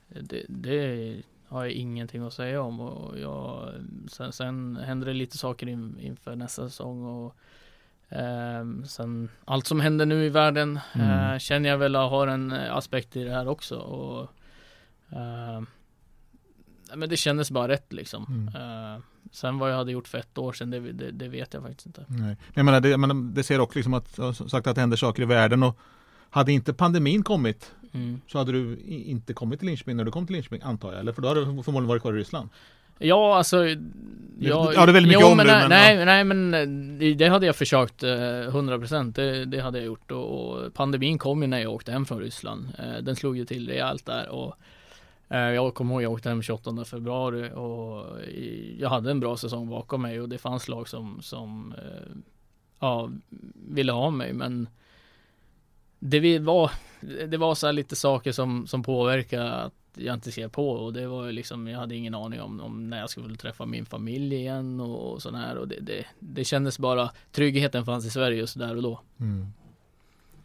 det, 0.09 0.45
det 0.49 1.23
har 1.49 1.65
jag 1.65 1.73
ingenting 1.73 2.23
att 2.27 2.33
säga 2.33 2.63
om 2.63 2.81
och 2.81 3.19
jag, 3.19 3.73
sen, 4.11 4.33
sen 4.33 4.77
händer 4.77 5.07
det 5.07 5.13
lite 5.13 5.39
saker 5.39 5.69
in, 5.69 5.99
inför 6.01 6.37
nästa 6.37 6.69
säsong 6.69 7.05
och 7.05 7.37
ehm, 8.09 8.85
sen 8.85 9.29
allt 9.45 9.67
som 9.67 9.81
händer 9.81 10.07
nu 10.07 10.25
i 10.25 10.29
världen 10.29 10.79
Mm. 10.95 11.33
eh, 11.33 11.39
känner 11.39 11.69
jag 11.69 11.79
väl 11.79 11.95
har 11.95 12.27
en 12.27 12.53
eh, 12.53 12.77
aspekt 12.77 13.17
i 13.17 13.25
det 13.25 13.31
här 13.33 13.49
också 13.49 13.77
och 13.77 14.29
nej, 16.89 16.97
men 16.97 17.09
det 17.09 17.17
kändes 17.17 17.51
bara 17.51 17.69
rätt 17.69 17.93
liksom. 17.93 18.49
Mm. 18.55 18.95
Eh, 18.95 19.01
sen 19.33 19.59
vad 19.59 19.71
jag 19.73 19.77
hade 19.77 19.93
gjort 19.93 20.09
för 20.09 20.19
ett 20.19 20.39
år 20.39 20.53
sedan, 20.53 20.71
det, 20.71 20.93
det, 20.93 21.11
det 21.11 21.29
vet 21.29 21.55
jag 21.55 21.63
faktiskt 21.63 21.87
inte. 21.87 22.05
Nej. 22.09 22.19
Men 22.21 22.37
jag 22.55 22.65
menar, 22.65 22.81
det, 22.81 22.89
jag 22.89 23.01
menar, 23.01 23.33
det 23.35 23.43
ser 23.43 23.61
också 23.61 23.79
liksom 23.79 23.95
att, 23.95 24.19
sagt 24.51 24.67
att 24.67 24.75
det 24.75 24.81
händer 24.81 24.97
saker 24.97 25.23
i 25.23 25.27
världen 25.27 25.63
och 25.63 25.79
hade 26.31 26.53
inte 26.53 26.75
pandemin 26.75 27.23
kommit 27.23 27.75
Mm. 27.93 28.21
så 28.27 28.39
hade 28.39 28.53
du 28.53 28.79
inte 28.87 29.33
kommit 29.35 29.59
till 29.59 29.69
Linköping 29.69 29.97
när 29.97 30.05
du 30.05 30.11
kom 30.11 30.27
till 30.27 30.35
Linköping 30.35 30.61
antar 30.63 30.91
jag, 30.93 31.01
eller? 31.01 31.13
För 31.13 31.23
då 31.23 31.29
hade 31.29 31.41
du 31.41 31.45
förmodligen 31.63 31.87
varit 31.89 32.03
kvar 32.03 32.15
i 32.15 32.19
Ryssland. 32.19 32.49
Ja, 32.99 33.37
alltså. 33.37 33.57
Ja, 33.67 33.75
ja, 34.41 34.73
det 34.87 34.91
är 34.91 34.93
väldigt 34.93 35.03
mycket 35.03 35.21
jo, 35.23 35.29
om 35.29 35.37
men 35.37 35.47
det, 35.47 35.53
men, 35.53 35.69
nej, 35.69 36.05
nej, 36.05 36.25
men 36.25 36.55
eh, 36.55 36.99
det- 36.99 37.15
det 37.15 37.29
hade 37.29 37.47
jag 37.47 37.57
försökt 37.57 38.03
eh, 38.03 38.09
100% 38.11 39.13
det, 39.13 39.45
det 39.45 39.61
hade 39.61 39.79
jag 39.79 39.87
gjort 39.87 40.11
och, 40.11 40.51
och 40.51 40.75
pandemin 40.75 41.19
kom 41.19 41.43
ju 41.43 41.49
när 41.49 41.59
jag 41.59 41.73
åkte 41.73 41.93
hem 41.93 42.07
från 42.07 42.19
Ryssland. 42.21 42.69
Eh, 42.79 43.03
Den 43.03 43.17
slog 43.17 43.37
ju 43.37 43.45
till 43.45 43.69
rejält 43.69 44.07
där 44.07 44.29
och 44.29 44.55
eh, 45.29 45.39
jag 45.39 45.75
kommer 45.75 45.95
ihåg 45.95 46.03
jag 46.03 46.13
åkte 46.13 46.29
hem 46.29 46.43
28 46.43 46.85
februari 46.85 47.51
och 47.55 48.21
i- 48.21 48.77
jag 48.81 48.89
hade 48.89 49.11
en 49.11 49.21
bra 49.21 49.37
säsong 49.37 49.69
bakom 49.69 50.03
mig 50.03 50.21
och 50.21 50.29
det 50.29 50.39
fanns 50.39 50.69
lag 50.69 50.89
som, 50.89 51.19
som 51.23 51.75
eh, 51.79 52.17
ja, 52.81 53.11
ville 53.69 53.93
ha 53.93 54.11
mig 54.11 54.33
men 54.33 54.69
det 55.99 56.21
vi- 56.21 56.39
var, 56.39 56.71
det 57.29 57.37
var 57.37 57.55
så 57.55 57.73
lite 57.73 57.97
saker 57.97 58.33
som, 58.33 58.67
som 58.67 58.83
påverkade 58.83 59.53
att 59.53 59.73
jag 59.95 60.15
inte 60.15 60.33
skrev 60.33 60.49
på 60.49 60.71
och 60.71 60.93
det 60.93 61.07
var 61.07 61.27
ju 61.27 61.33
liksom, 61.33 61.69
jag 61.69 61.79
hade 61.79 61.97
ingen 61.97 62.15
aning 62.15 62.41
om, 62.41 62.61
om 62.61 62.91
när 62.91 62.99
jag 63.01 63.11
skulle 63.11 63.37
träffa 63.37 63.67
min 63.67 63.87
familj 63.87 64.35
igen 64.35 64.81
och, 64.81 65.13
och 65.13 65.23
sådär 65.23 65.57
och 65.57 65.69
det, 65.69 65.81
det, 65.81 66.05
det 66.19 66.45
kändes 66.45 66.79
bara, 66.79 67.11
tryggheten 67.33 67.85
fanns 67.85 68.07
i 68.07 68.11
Sverige 68.11 68.39
just 68.39 68.59
där 68.59 68.77
och 68.77 68.83
då. 68.83 69.01
Mm. 69.21 69.47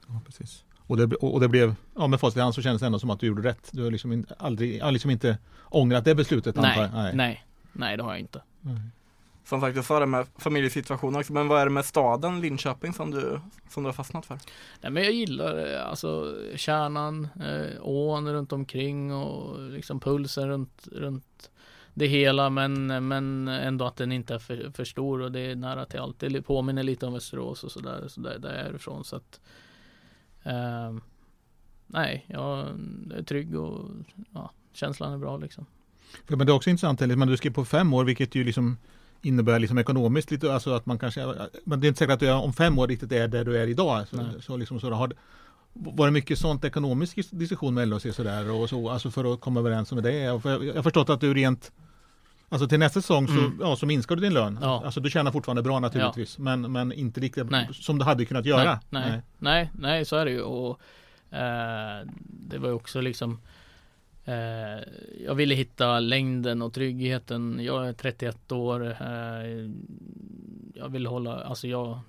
Ja, 0.07 0.22
precis. 0.25 0.63
Och 0.88 0.98
det, 0.98 1.15
och 1.15 1.39
det 1.39 1.48
blev, 1.48 1.75
ja 1.95 2.07
med 2.07 2.19
facit 2.19 2.38
i 2.38 2.39
hand 2.39 2.55
så 2.55 2.62
kändes 2.62 2.79
det 2.79 2.86
ändå 2.86 3.00
som 3.00 3.10
att 3.10 3.19
du 3.19 3.27
gjorde 3.27 3.50
rätt. 3.50 3.69
Du 3.72 3.83
har 3.83 3.91
liksom 3.91 4.25
aldrig, 4.38 4.81
liksom 4.93 5.12
inte 5.12 5.38
ångrat 5.69 6.05
det 6.05 6.15
beslutet 6.15 6.57
antar 6.57 6.69
Nej, 6.93 7.05
jag? 7.07 7.15
nej, 7.15 7.45
nej, 7.74 7.98
det 7.98 8.03
har 8.03 8.12
jag 8.12 8.19
inte. 8.19 8.41
Nej. 8.62 8.79
Som 9.45 9.62
sagt, 9.62 9.75
jag 9.75 9.85
sa 9.85 10.00
det 10.00 10.05
med 10.05 10.27
familjesituationen 10.38 11.19
också, 11.19 11.33
men 11.33 11.47
vad 11.47 11.62
är 11.62 11.65
det 11.65 11.71
med 11.71 11.85
staden 11.85 12.41
Linköping 12.41 12.93
som 12.93 13.12
du, 13.12 13.39
som 13.69 13.83
du 13.83 13.88
har 13.88 13.93
fastnat 13.93 14.25
för? 14.25 14.39
Nej 14.81 14.91
men 14.91 15.03
jag 15.03 15.12
gillar 15.12 15.73
eh, 15.73 15.88
alltså 15.88 16.38
kärnan, 16.55 17.27
eh, 17.41 17.77
ån 17.81 18.33
runt 18.33 18.53
omkring 18.53 19.13
och 19.13 19.59
liksom 19.59 20.00
pulsen 20.00 20.47
runt, 20.47 20.88
runt 20.91 21.51
det 21.93 22.07
hela 22.07 22.50
men, 22.50 23.07
men 23.07 23.47
ändå 23.47 23.85
att 23.85 23.95
den 23.95 24.12
inte 24.12 24.33
är 24.33 24.39
för, 24.39 24.71
för 24.75 24.85
stor 24.85 25.21
och 25.21 25.31
det 25.31 25.39
är 25.39 25.55
nära 25.55 25.85
till 25.85 26.00
allt. 26.00 26.19
Det 26.19 26.41
påminner 26.41 26.83
lite 26.83 27.05
om 27.05 27.13
Västerås 27.13 27.63
och 27.63 27.71
sådär, 27.71 28.07
så 28.07 28.21
där, 28.21 28.39
där 28.39 28.50
är 28.50 28.75
ifrån 28.75 29.03
så 29.03 29.15
att 29.15 29.39
eh, 30.43 30.93
Nej, 31.88 32.25
jag 32.27 32.67
är 33.15 33.23
trygg 33.23 33.55
och 33.55 33.89
ja, 34.33 34.51
känslan 34.73 35.13
är 35.13 35.17
bra 35.17 35.38
liksom. 35.38 35.65
Men 36.27 36.39
det 36.39 36.51
är 36.51 36.55
också 36.55 36.69
intressant, 36.69 37.00
men 37.00 37.27
du 37.27 37.38
skrev 37.38 37.53
på 37.53 37.65
fem 37.65 37.93
år 37.93 38.03
vilket 38.03 38.35
ju 38.35 38.43
liksom 38.43 38.77
innebär 39.24 39.60
liksom 39.60 39.77
ekonomiskt 39.77 40.32
lite, 40.32 40.53
alltså 40.53 40.74
att 40.74 40.86
man 40.86 41.00
kanske, 41.00 41.25
men 41.63 41.80
det 41.80 41.88
är 41.88 41.89
inte 41.89 42.00
säkert 42.00 42.13
att 42.13 42.20
du 42.20 42.32
om 42.32 42.53
fem 42.53 42.80
år 42.80 42.88
riktigt 42.88 43.12
är 43.12 43.27
där 43.27 43.46
du 43.46 43.58
är 43.58 43.68
idag. 43.68 44.08
Så, 44.08 44.42
så 44.42 44.58
liksom 44.58 44.80
så 44.80 44.92
har, 44.92 45.13
var 45.74 46.06
det 46.06 46.12
mycket 46.12 46.39
sånt 46.39 46.65
ekonomisk 46.65 47.32
diskussion 47.32 47.74
med 47.74 47.88
LHC 47.88 48.15
sådär 48.15 48.51
och 48.51 48.70
så, 48.70 48.89
alltså 48.89 49.12
för 49.12 49.34
att 49.34 49.42
komma 49.42 49.60
överens 49.60 49.92
med 49.92 50.03
det? 50.03 50.18
Jag 50.20 50.32
har 50.34 50.84
förstått 50.84 51.10
att 51.10 51.22
du 51.22 51.34
rent 51.34 51.72
Alltså 52.50 52.68
till 52.68 52.80
nästa 52.80 53.01
säsong 53.01 53.27
så, 53.27 53.34
mm. 53.34 53.58
ja, 53.62 53.75
så 53.75 53.86
minskar 53.86 54.15
du 54.15 54.22
din 54.22 54.34
lön. 54.34 54.60
Ja. 54.62 54.82
Alltså 54.86 55.00
du 55.00 55.10
tjänar 55.10 55.32
fortfarande 55.32 55.62
bra 55.62 55.80
naturligtvis. 55.80 56.36
Ja. 56.38 56.44
Men, 56.44 56.72
men 56.72 56.92
inte 56.92 57.20
riktigt 57.22 57.50
nej. 57.50 57.70
som 57.74 58.00
du 58.00 58.06
hade 58.06 58.25
kunnat 58.25 58.46
göra. 58.46 58.80
Nej, 58.89 59.10
nej, 59.12 59.22
nej, 59.38 59.72
nej 59.74 60.06
så 60.06 60.15
är 60.15 60.25
det 60.25 60.32
ju. 60.32 60.42
Och, 60.42 60.80
eh, 61.36 62.08
det 62.50 62.58
var 62.58 62.72
också 62.72 63.01
liksom 63.01 63.39
Eh, 64.25 64.84
jag 65.25 65.36
ville 65.36 65.56
hitta 65.56 66.00
längden 66.00 66.62
och 66.62 66.74
tryggheten. 66.74 67.60
Jag 67.62 67.88
är 67.88 67.94
31 67.94 68.51
år. 68.51 68.92
Eh, 69.01 69.70
jag 70.74 70.89
vill 70.89 71.06
hålla, 71.06 71.44
alltså 71.44 71.68
jag 71.68 72.00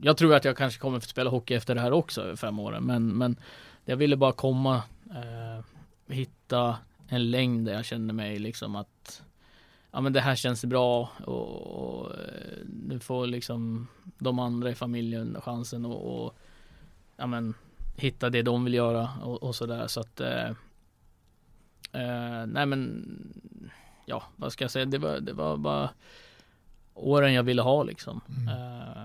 jag 0.00 0.16
tror 0.16 0.34
att 0.34 0.44
jag 0.44 0.56
kanske 0.56 0.80
kommer 0.80 0.96
att 0.96 1.04
spela 1.04 1.30
hockey 1.30 1.54
efter 1.54 1.74
det 1.74 1.80
här 1.80 1.92
också, 1.92 2.22
över 2.22 2.36
fem 2.36 2.58
åren. 2.58 2.84
Men, 2.84 3.08
men 3.08 3.36
jag 3.84 3.96
ville 3.96 4.16
bara 4.16 4.32
komma, 4.32 4.82
eh, 5.10 5.64
hitta 6.08 6.76
en 7.08 7.30
längd 7.30 7.66
där 7.66 7.72
jag 7.72 7.84
kände 7.84 8.14
mig 8.14 8.38
liksom 8.38 8.76
att 8.76 9.22
ja 9.90 10.00
men 10.00 10.12
det 10.12 10.20
här 10.20 10.34
känns 10.34 10.64
bra 10.64 11.10
och, 11.24 11.60
och 11.60 12.10
eh, 12.10 12.58
nu 12.88 12.98
får 12.98 13.26
liksom 13.26 13.88
de 14.18 14.38
andra 14.38 14.70
i 14.70 14.74
familjen 14.74 15.36
chansen 15.40 15.84
och, 15.84 16.24
och 16.24 16.36
ja 17.16 17.26
men 17.26 17.54
hitta 17.96 18.30
det 18.30 18.42
de 18.42 18.64
vill 18.64 18.74
göra 18.74 19.08
och, 19.22 19.42
och 19.42 19.54
sådär 19.54 19.86
så 19.86 20.00
att 20.00 20.20
eh, 21.94 22.46
nej 22.46 22.66
men 22.66 23.06
ja 24.06 24.22
vad 24.36 24.52
ska 24.52 24.64
jag 24.64 24.70
säga 24.70 24.84
det 24.84 24.98
var, 24.98 25.20
det 25.20 25.32
var 25.32 25.56
bara 25.56 25.90
åren 26.94 27.34
jag 27.34 27.42
ville 27.42 27.62
ha 27.62 27.82
liksom. 27.82 28.20
Mm. 28.28 28.48
Eh, 28.48 29.04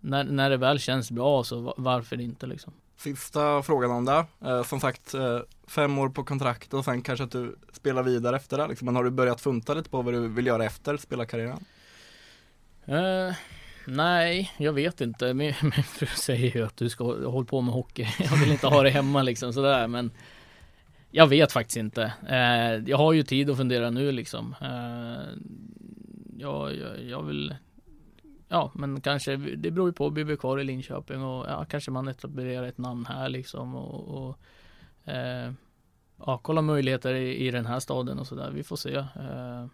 när, 0.00 0.24
när 0.24 0.50
det 0.50 0.56
väl 0.56 0.78
känns 0.78 1.10
bra 1.10 1.44
så 1.44 1.74
varför 1.76 2.20
inte 2.20 2.46
liksom. 2.46 2.72
Sista 2.96 3.62
frågan 3.62 3.90
om 3.90 4.04
det. 4.04 4.24
Eh, 4.44 4.62
som 4.62 4.80
sagt, 4.80 5.14
eh, 5.14 5.40
fem 5.66 5.98
år 5.98 6.08
på 6.08 6.24
kontrakt 6.24 6.74
och 6.74 6.84
sen 6.84 7.02
kanske 7.02 7.24
att 7.24 7.30
du 7.30 7.56
spelar 7.72 8.02
vidare 8.02 8.36
efter 8.36 8.58
det. 8.58 8.66
Liksom. 8.66 8.86
Men 8.86 8.96
har 8.96 9.04
du 9.04 9.10
börjat 9.10 9.40
funta 9.40 9.74
lite 9.74 9.90
på 9.90 10.02
vad 10.02 10.14
du 10.14 10.28
vill 10.28 10.46
göra 10.46 10.64
efter 10.64 10.96
spelarkarriären? 10.96 11.64
Eh, 12.84 13.34
nej, 13.86 14.52
jag 14.58 14.72
vet 14.72 15.00
inte. 15.00 15.34
Min, 15.34 15.54
min 15.62 15.72
fru 15.72 16.06
säger 16.06 16.56
ju 16.56 16.66
att 16.66 16.76
du 16.76 16.88
ska 16.88 17.04
hålla 17.04 17.46
på 17.46 17.60
med 17.60 17.74
hockey. 17.74 18.08
Jag 18.18 18.36
vill 18.36 18.52
inte 18.52 18.66
ha 18.66 18.82
det 18.82 18.90
hemma 18.90 19.22
liksom 19.22 19.52
sådär. 19.52 19.88
Men 19.88 20.10
jag 21.10 21.26
vet 21.26 21.52
faktiskt 21.52 21.76
inte. 21.76 22.12
Eh, 22.28 22.88
jag 22.90 22.96
har 22.96 23.12
ju 23.12 23.22
tid 23.22 23.50
att 23.50 23.56
fundera 23.56 23.90
nu 23.90 24.12
liksom. 24.12 24.54
Eh, 24.60 25.42
jag, 26.38 26.76
jag, 26.76 27.04
jag 27.04 27.22
vill 27.22 27.54
Ja, 28.52 28.70
men 28.74 29.00
kanske 29.00 29.36
det 29.36 29.70
beror 29.70 29.88
ju 29.88 29.92
på. 29.92 30.10
Blir 30.10 30.24
vi 30.24 30.36
kvar 30.36 30.58
i 30.58 30.64
Linköping 30.64 31.22
och 31.22 31.46
ja, 31.48 31.64
kanske 31.64 31.90
man 31.90 32.08
etablerar 32.08 32.66
ett 32.66 32.78
namn 32.78 33.06
här 33.06 33.28
liksom 33.28 33.74
och, 33.74 34.28
och 34.28 34.38
eh, 35.12 35.52
ja, 36.16 36.38
kolla 36.42 36.62
möjligheter 36.62 37.14
i, 37.14 37.46
i 37.46 37.50
den 37.50 37.66
här 37.66 37.80
staden 37.80 38.18
och 38.18 38.26
sådär. 38.26 38.50
Vi 38.50 38.62
får 38.62 38.76
se. 38.76 38.94
Eh, 38.94 39.66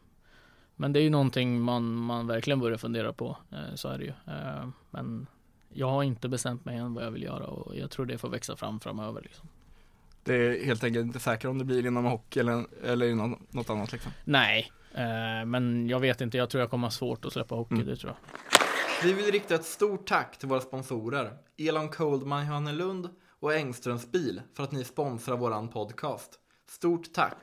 men 0.76 0.92
det 0.92 1.00
är 1.00 1.02
ju 1.02 1.10
någonting 1.10 1.60
man, 1.60 1.94
man 1.94 2.26
verkligen 2.26 2.60
börjar 2.60 2.78
fundera 2.78 3.12
på. 3.12 3.36
Eh, 3.52 3.74
så 3.74 3.88
är 3.88 3.98
det 3.98 4.04
ju. 4.04 4.12
Eh, 4.26 4.68
men 4.90 5.26
jag 5.68 5.90
har 5.90 6.02
inte 6.02 6.28
bestämt 6.28 6.64
mig 6.64 6.76
än 6.76 6.94
vad 6.94 7.04
jag 7.04 7.10
vill 7.10 7.22
göra 7.22 7.46
och 7.46 7.76
jag 7.76 7.90
tror 7.90 8.06
det 8.06 8.18
får 8.18 8.28
växa 8.28 8.56
fram 8.56 8.80
framöver. 8.80 9.22
Liksom. 9.22 9.48
Det 10.26 10.35
är 10.35 10.64
helt 10.64 10.85
enkelt 10.85 11.06
inte 11.06 11.21
säkert 11.21 11.45
om 11.45 11.59
det 11.59 11.64
blir 11.64 11.87
inom 11.87 12.04
hockey 12.04 12.40
eller, 12.40 12.64
eller 12.85 13.09
inom 13.09 13.47
något 13.50 13.71
annat 13.71 13.92
liksom? 13.92 14.12
Nej, 14.25 14.73
eh, 14.95 15.47
men 15.47 15.88
jag 15.88 16.00
vet 16.00 16.21
inte. 16.21 16.38
Jag 16.38 16.50
tror 16.50 16.61
jag 16.61 16.71
kommer 16.71 16.87
ha 16.87 16.92
svårt 16.92 17.25
att 17.25 17.33
släppa 17.33 17.54
hockey, 17.54 17.75
mm. 17.75 17.87
det 17.87 17.97
tror 17.97 18.12
jag. 18.12 18.38
Vi 19.02 19.12
vill 19.12 19.33
rikta 19.33 19.54
ett 19.54 19.64
stort 19.64 20.06
tack 20.06 20.38
till 20.38 20.49
våra 20.49 20.61
sponsorer 20.61 21.33
Elon 21.59 21.88
Coldman 21.88 22.47
Johannelund 22.47 23.09
och 23.40 23.54
Engströms 23.54 24.12
bil 24.12 24.42
för 24.56 24.62
att 24.64 24.73
ni 24.73 24.85
sponsrar 24.85 25.37
våran 25.37 25.68
podcast. 25.68 26.30
Stort 26.68 27.12
tack! 27.12 27.37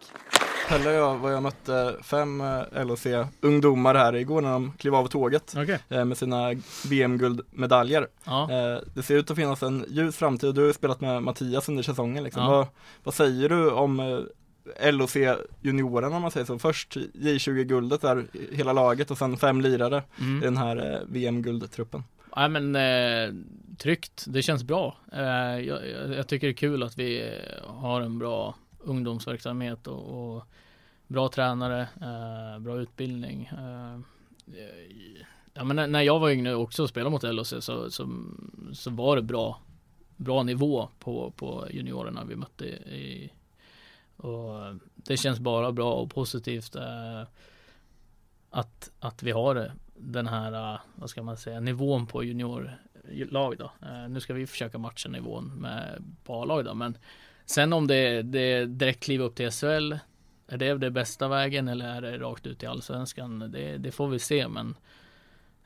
Pelle 0.70 0.90
och 0.90 0.96
jag 0.96 1.18
var 1.18 1.32
jag 1.32 1.44
mötte 1.44 1.96
fem 2.04 2.42
eh, 2.42 2.86
LHC-ungdomar 2.86 3.96
här 3.96 4.16
igår 4.16 4.42
när 4.42 4.52
de 4.52 4.72
klev 4.78 4.96
av 4.96 5.08
tåget 5.08 5.56
okay. 5.58 5.78
Eh, 5.90 6.06
med 6.06 6.18
sina 6.18 6.54
VM-guldmedaljer. 6.90 8.08
Ja. 8.24 8.52
Eh, 8.52 8.80
det 8.96 9.04
ser 9.04 9.16
ut 9.16 9.32
att 9.32 9.38
finnas 9.38 9.64
en 9.64 9.86
ljus 9.88 10.18
framtid 10.18 10.56
du 10.56 10.66
har 10.66 10.74
spelat 10.74 11.02
med 11.02 11.24
Mattias 11.24 11.70
under 11.70 11.84
säsongen. 11.84 12.24
Liksom. 12.24 12.44
Ja. 12.44 12.50
Vad, 12.50 12.68
vad 13.04 13.14
säger 13.14 13.50
du 13.50 13.72
om 13.72 14.26
LOC 14.92 15.16
juniorerna 15.62 16.16
om 16.16 16.22
man 16.22 16.32
säger 16.32 16.46
så. 16.46 16.60
Först 16.60 16.98
J20-guldet 17.14 18.02
där, 18.02 18.26
hela 18.52 18.74
laget 18.74 19.12
och 19.12 19.18
sen 19.18 19.38
fem 19.38 19.62
lirare 19.62 20.04
mm. 20.20 20.42
i 20.42 20.46
den 20.46 20.58
här 20.58 21.04
VM-guldtruppen. 21.08 22.04
Ja 22.36 22.48
men 22.48 22.76
eh, 22.76 23.34
tryggt, 23.78 24.26
det 24.28 24.42
känns 24.42 24.64
bra. 24.64 24.98
Eh, 25.14 25.60
jag, 25.60 25.90
jag, 26.18 26.28
tycker 26.28 26.48
det 26.48 26.52
är 26.52 26.58
kul 26.58 26.84
att 26.84 26.98
vi 26.98 27.40
har 27.66 28.02
en 28.02 28.20
bra 28.20 28.56
ungdomsverksamhet 28.84 29.88
och, 29.88 30.36
och 30.36 30.44
bra 31.08 31.30
tränare, 31.30 31.82
eh, 31.82 32.60
bra 32.60 32.78
utbildning. 32.78 33.46
Eh, 33.46 34.00
ja 35.54 35.64
men 35.64 35.92
när 35.92 36.02
jag 36.02 36.20
var 36.20 36.30
yngre 36.30 36.56
också 36.56 36.84
och 36.84 36.90
spelade 36.90 37.12
mot 37.12 37.24
LHC 37.24 37.54
så, 37.60 37.92
så, 37.92 38.10
så 38.74 38.90
var 38.90 39.16
det 39.16 39.22
bra, 39.22 39.60
bra 40.18 40.44
nivå 40.44 40.90
på, 41.00 41.34
på 41.36 41.68
juniorerna 41.72 42.24
vi 42.24 42.36
mötte 42.36 42.66
i 42.66 43.32
och 44.18 44.76
det 44.96 45.18
känns 45.18 45.40
bara 45.40 45.72
bra 45.72 45.94
och 45.94 46.12
positivt 46.12 46.76
eh, 46.76 47.24
att, 48.50 48.92
att 49.00 49.24
vi 49.24 49.32
har 49.32 49.72
den 49.96 50.28
här, 50.28 50.74
eh, 50.74 50.80
vad 50.96 51.10
ska 51.10 51.24
man 51.24 51.38
säga, 51.38 51.60
nivån 51.60 52.08
på 52.08 52.24
juniorlag 52.24 53.58
då. 53.58 53.72
Eh, 53.82 54.10
nu 54.10 54.20
ska 54.20 54.34
vi 54.34 54.48
försöka 54.48 54.78
matcha 54.78 55.10
nivån 55.10 55.48
med 55.56 56.04
A-lag 56.28 56.66
då, 56.66 56.74
men 56.74 56.98
sen 57.46 57.74
om 57.74 57.88
det, 57.88 58.22
det 58.22 58.66
direkt 58.66 59.04
kliva 59.04 59.26
upp 59.26 59.36
till 59.36 59.52
SHL, 59.52 59.94
är 60.48 60.58
det 60.58 60.78
det 60.78 60.92
bästa 60.92 61.28
vägen 61.28 61.68
eller 61.68 61.86
är 61.86 62.02
det 62.02 62.18
rakt 62.18 62.48
ut 62.48 62.64
i 62.64 62.66
allsvenskan? 62.66 63.40
Det, 63.40 63.78
det 63.78 63.92
får 63.92 64.08
vi 64.08 64.20
se, 64.20 64.48
men 64.48 64.76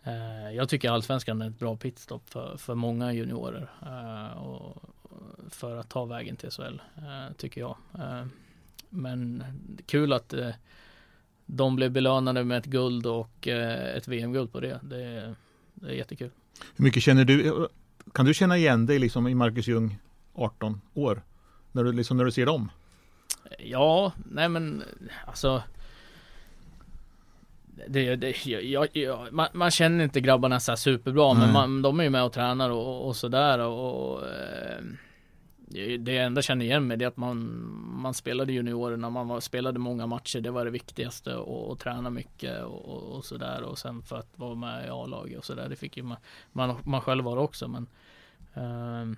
eh, 0.04 0.56
jag 0.56 0.70
tycker 0.70 0.92
allsvenskan 0.92 1.42
är 1.42 1.48
ett 1.48 1.60
bra 1.60 1.76
pitstop 1.76 2.30
för, 2.30 2.58
för 2.58 2.76
många 2.76 3.14
juniorer 3.14 3.70
eh, 3.82 4.38
och 4.38 4.84
för 5.50 5.78
att 5.78 5.90
ta 5.90 6.06
vägen 6.06 6.36
till 6.36 6.52
SHL, 6.52 6.82
eh, 6.98 7.34
tycker 7.38 7.62
jag. 7.62 7.78
Eh, 8.00 8.26
men 8.90 9.44
kul 9.86 10.14
att 10.14 10.34
eh, 10.34 10.50
de 11.46 11.76
blev 11.76 11.92
belönade 11.92 12.44
med 12.44 12.58
ett 12.58 12.66
guld 12.66 13.06
och 13.06 13.48
eh, 13.48 13.98
ett 13.98 14.08
VM-guld 14.08 14.52
på 14.52 14.60
det. 14.60 14.80
det. 14.84 15.36
Det 15.74 15.90
är 15.90 15.94
jättekul. 15.94 16.32
Hur 16.76 16.84
mycket 16.84 17.04
känner 17.04 17.26
du, 17.26 17.68
kan 18.14 18.26
du 18.26 18.34
känna 18.34 18.58
igen 18.58 18.86
dig 18.86 19.00
liksom 19.00 19.28
i 19.28 19.36
Marcus 19.36 19.68
Ljung 19.68 19.98
18 20.34 20.82
år? 20.94 21.22
När 21.78 21.84
du, 21.84 21.92
liksom, 21.92 22.18
när 22.18 22.26
du 22.26 22.32
ser 22.32 22.46
dem? 22.46 22.72
Ja, 23.60 24.12
nej 24.32 24.50
men 24.50 24.84
alltså 25.26 25.64
det, 27.88 28.16
det, 28.16 28.46
jag, 28.46 28.88
jag, 28.94 29.34
man, 29.34 29.48
man, 29.54 29.72
känner 29.72 30.04
inte 30.04 30.22
grabbarna 30.22 30.60
så 30.60 30.78
superbra 30.78 31.34
nej. 31.34 31.42
men 31.42 31.54
man, 31.54 31.82
de 31.82 32.00
är 32.00 32.04
ju 32.04 32.10
med 32.10 32.24
och 32.24 32.34
tränar 32.34 32.70
och, 32.70 33.08
och 33.08 33.16
sådär 33.16 33.60
och, 33.60 34.14
och 34.14 34.28
eh, 34.28 34.84
det 36.00 36.18
enda 36.18 36.38
jag 36.38 36.44
känner 36.44 36.66
igen 36.66 36.88
mig 36.88 36.98
det 36.98 37.06
är 37.06 37.08
att 37.08 37.18
man, 37.18 37.68
man 38.02 38.14
spelade 38.14 38.54
juniorerna, 38.54 39.10
man 39.10 39.28
var, 39.28 39.40
spelade 39.40 39.80
många 39.80 40.08
matcher, 40.08 40.42
det 40.42 40.52
var 40.52 40.66
det 40.66 40.72
viktigaste 40.72 41.36
och, 41.36 41.72
och 41.72 41.80
träna 41.80 42.10
mycket 42.10 42.64
och, 42.64 43.16
och 43.16 43.26
sådär 43.26 43.64
och 43.64 43.78
sen 43.78 44.02
för 44.02 44.16
att 44.16 44.30
vara 44.36 44.56
med 44.56 44.86
i 44.86 44.90
A-laget 44.90 45.38
och 45.38 45.46
sådär, 45.46 45.70
det 45.70 45.76
fick 45.76 45.98
ju 45.98 46.04
man, 46.04 46.18
man, 46.52 46.76
man 46.84 47.02
själv 47.02 47.24
vara 47.24 47.40
också 47.40 47.68
men 47.68 47.88
uh, 48.58 49.16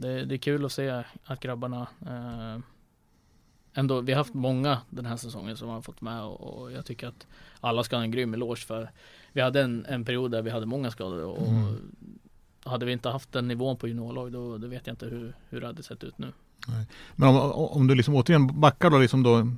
det, 0.00 0.24
det, 0.24 0.34
är 0.34 0.38
kul 0.38 0.64
att 0.64 0.72
se 0.72 1.04
att 1.24 1.40
grabbarna 1.40 1.88
uh, 2.06 2.62
ändå, 3.74 4.00
vi 4.00 4.12
har 4.12 4.18
haft 4.18 4.34
många 4.34 4.80
den 4.90 5.06
här 5.06 5.16
säsongen 5.16 5.56
som 5.56 5.68
har 5.68 5.82
fått 5.82 6.00
med 6.00 6.22
och, 6.22 6.40
och 6.40 6.72
jag 6.72 6.86
tycker 6.86 7.08
att 7.08 7.26
alla 7.60 7.84
ska 7.84 7.96
ha 7.96 8.02
en 8.02 8.10
grym 8.10 8.34
eloge 8.34 8.66
för 8.66 8.90
vi 9.32 9.40
hade 9.40 9.62
en, 9.62 9.86
en 9.88 10.04
period 10.04 10.30
där 10.30 10.42
vi 10.42 10.50
hade 10.50 10.66
många 10.66 10.90
skador 10.90 11.24
och 11.24 11.48
mm 11.48 11.76
hade 12.64 12.86
vi 12.86 12.92
inte 12.92 13.08
haft 13.08 13.32
den 13.32 13.48
nivån 13.48 13.76
på 13.76 13.88
juniorlag 13.88 14.32
då, 14.32 14.58
då 14.58 14.66
vet 14.66 14.86
jag 14.86 14.92
inte 14.92 15.06
hur, 15.06 15.34
hur 15.48 15.60
det 15.60 15.66
hade 15.66 15.82
sett 15.82 16.04
ut 16.04 16.18
nu. 16.18 16.32
Nej. 16.68 16.86
Men 17.16 17.28
om, 17.28 17.52
om 17.52 17.86
du 17.86 17.94
liksom 17.94 18.14
återigen 18.14 18.60
backar 18.60 18.90
då 18.90 18.98
liksom 18.98 19.22
då 19.22 19.52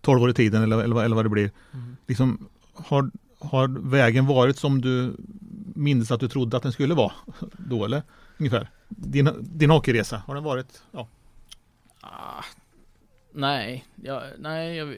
12 0.00 0.22
år 0.22 0.30
i 0.30 0.34
tiden 0.34 0.62
eller, 0.62 0.82
eller, 0.82 1.04
eller 1.04 1.16
vad 1.16 1.24
det 1.24 1.28
blir. 1.28 1.50
Mm. 1.72 1.96
Liksom, 2.06 2.48
har, 2.74 3.10
har 3.38 3.90
vägen 3.90 4.26
varit 4.26 4.56
som 4.56 4.80
du 4.80 5.16
minns 5.74 6.10
att 6.10 6.20
du 6.20 6.28
trodde 6.28 6.56
att 6.56 6.62
den 6.62 6.72
skulle 6.72 6.94
vara 6.94 7.12
då 7.58 7.84
eller? 7.84 8.02
Ungefär. 8.38 8.70
Din, 8.88 9.30
din 9.40 9.70
hockeyresa, 9.70 10.22
har 10.26 10.34
den 10.34 10.44
varit? 10.44 10.82
Ja. 10.92 11.08
Ah, 12.00 12.44
nej, 13.32 13.84
jag, 13.94 14.22
nej 14.38 14.76
jag, 14.76 14.96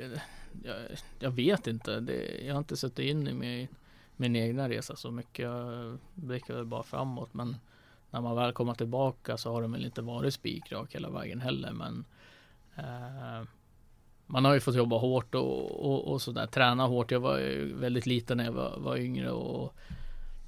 jag, 0.65 0.77
jag 1.19 1.31
vet 1.31 1.67
inte. 1.67 2.01
Det, 2.01 2.47
jag 2.47 2.55
har 2.55 2.59
inte 2.59 2.77
suttit 2.77 3.11
in 3.11 3.29
i 3.29 3.33
min, 3.33 3.69
min 4.17 4.37
egna 4.37 4.69
resa 4.69 4.97
så 4.97 5.11
mycket. 5.11 5.45
Jag 5.45 5.99
blickar 6.15 6.55
väl 6.55 6.65
bara 6.65 6.83
framåt. 6.83 7.35
Men 7.35 7.57
när 8.11 8.21
man 8.21 8.37
väl 8.37 8.53
kommer 8.53 8.75
tillbaka 8.75 9.37
så 9.37 9.53
har 9.53 9.63
den 9.63 9.73
väl 9.73 9.85
inte 9.85 10.03
varit 10.03 10.35
spikrak 10.35 10.95
hela 10.95 11.11
vägen 11.11 11.41
heller. 11.41 11.73
Men 11.73 12.05
eh, 12.77 13.47
man 14.27 14.45
har 14.45 14.55
ju 14.55 14.61
fått 14.61 14.75
jobba 14.75 14.99
hårt 14.99 15.35
och, 15.35 15.87
och, 15.87 16.13
och 16.13 16.23
sådär. 16.23 16.47
Träna 16.47 16.87
hårt. 16.87 17.11
Jag 17.11 17.21
var 17.21 17.39
ju 17.39 17.75
väldigt 17.77 18.07
liten 18.07 18.37
när 18.37 18.45
jag 18.45 18.53
var, 18.53 18.79
var 18.79 18.97
yngre 18.97 19.31
och 19.31 19.75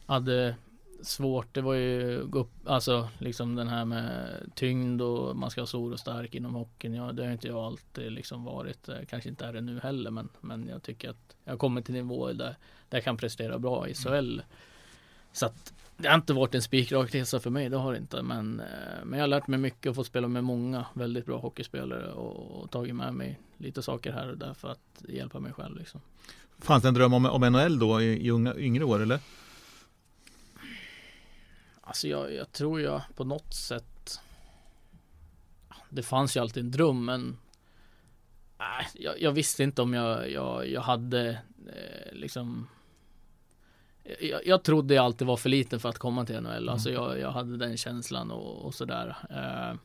hade 0.07 0.57
svårt. 1.03 1.55
Det 1.55 1.61
var 1.61 1.75
ju 1.75 2.19
upp, 2.19 2.51
alltså 2.65 3.09
liksom 3.19 3.57
den 3.57 3.69
här 3.69 3.85
med 3.85 4.29
tyngd 4.55 5.03
och 5.03 5.37
man 5.37 5.51
ska 5.51 5.61
vara 5.61 5.67
stor 5.67 5.93
och 5.93 6.01
stark 6.01 6.35
inom 6.35 6.55
hockeyn. 6.55 6.95
Ja, 6.95 7.13
det 7.13 7.25
har 7.25 7.33
inte 7.33 7.49
jag 7.49 7.57
alltid 7.57 8.13
liksom 8.13 8.45
varit. 8.45 8.89
Eh, 8.89 8.97
kanske 9.09 9.29
inte 9.29 9.47
är 9.47 9.53
det 9.53 9.61
nu 9.61 9.81
heller, 9.81 10.11
men, 10.11 10.29
men 10.41 10.69
jag 10.69 10.83
tycker 10.83 11.11
att 11.11 11.37
jag 11.45 11.59
kommer 11.59 11.83
till 11.83 11.95
nivåer 11.95 12.35
där, 12.35 12.57
där 12.89 12.99
jag 12.99 13.05
kan 13.05 13.17
prestera 13.17 13.59
bra 13.59 13.89
i 13.89 13.95
SHL. 13.95 14.41
Så 15.33 15.47
att 15.47 15.73
det 15.97 16.09
har 16.09 16.15
inte 16.15 16.33
varit 16.33 16.55
en 16.55 16.63
spikrak 16.63 17.15
resa 17.15 17.41
för 17.41 17.51
mig, 17.51 17.69
det 17.69 17.77
har 17.77 17.93
det 17.93 17.99
inte. 17.99 18.23
Men, 18.23 18.61
eh, 18.61 19.05
men 19.05 19.19
jag 19.19 19.23
har 19.23 19.29
lärt 19.29 19.47
mig 19.47 19.59
mycket 19.59 19.91
och 19.91 19.97
fått 19.97 20.07
spela 20.07 20.29
med 20.29 20.45
många 20.45 20.87
väldigt 20.95 21.27
bra 21.27 21.39
hockeyspelare 21.39 22.13
och, 22.13 22.63
och 22.63 22.71
tagit 22.71 22.95
med 22.95 23.15
mig 23.15 23.39
lite 23.59 23.83
saker 23.83 24.13
här 24.13 24.31
och 24.31 24.39
där 24.39 24.55
för 24.55 24.69
att 24.69 25.05
hjälpa 25.09 25.41
mig 25.41 25.53
själv. 25.53 25.79
Liksom. 25.79 26.01
Fanns 26.59 26.83
det 26.83 26.89
en 26.89 26.95
dröm 26.95 27.15
om, 27.15 27.27
om 27.27 27.41
NHL 27.41 27.79
då 27.79 28.01
i, 28.01 28.27
i 28.27 28.31
unga, 28.31 28.57
yngre 28.57 28.85
år 28.85 29.03
eller? 29.03 29.19
Alltså 31.85 32.09
jag, 32.09 32.35
jag 32.35 32.53
tror 32.53 32.81
jag 32.81 33.03
på 33.17 33.25
något 33.25 33.55
sätt 33.55 34.21
Det 35.89 36.03
fanns 36.03 36.37
ju 36.37 36.41
alltid 36.41 36.65
en 36.65 36.71
dröm 36.71 37.05
men 37.05 37.39
jag, 38.95 39.21
jag, 39.21 39.33
visste 39.33 39.63
inte 39.63 39.83
om 39.83 39.95
jag, 39.95 40.31
jag, 40.31 40.69
jag 40.69 40.81
hade 40.81 41.31
eh, 41.67 42.13
liksom 42.13 42.69
jag, 44.21 44.47
jag 44.47 44.63
trodde 44.63 44.95
jag 44.95 45.05
alltid 45.05 45.27
var 45.27 45.37
för 45.37 45.49
liten 45.49 45.81
för 45.81 45.89
att 45.89 45.99
komma 45.99 46.27
till 46.27 46.41
NHL. 46.41 46.57
Mm. 46.57 46.69
Alltså 46.69 46.91
jag, 46.91 47.19
jag 47.19 47.31
hade 47.31 47.57
den 47.57 47.77
känslan 47.77 48.31
och, 48.31 48.65
och 48.65 48.75
sådär. 48.75 49.17
Eh, 49.31 49.79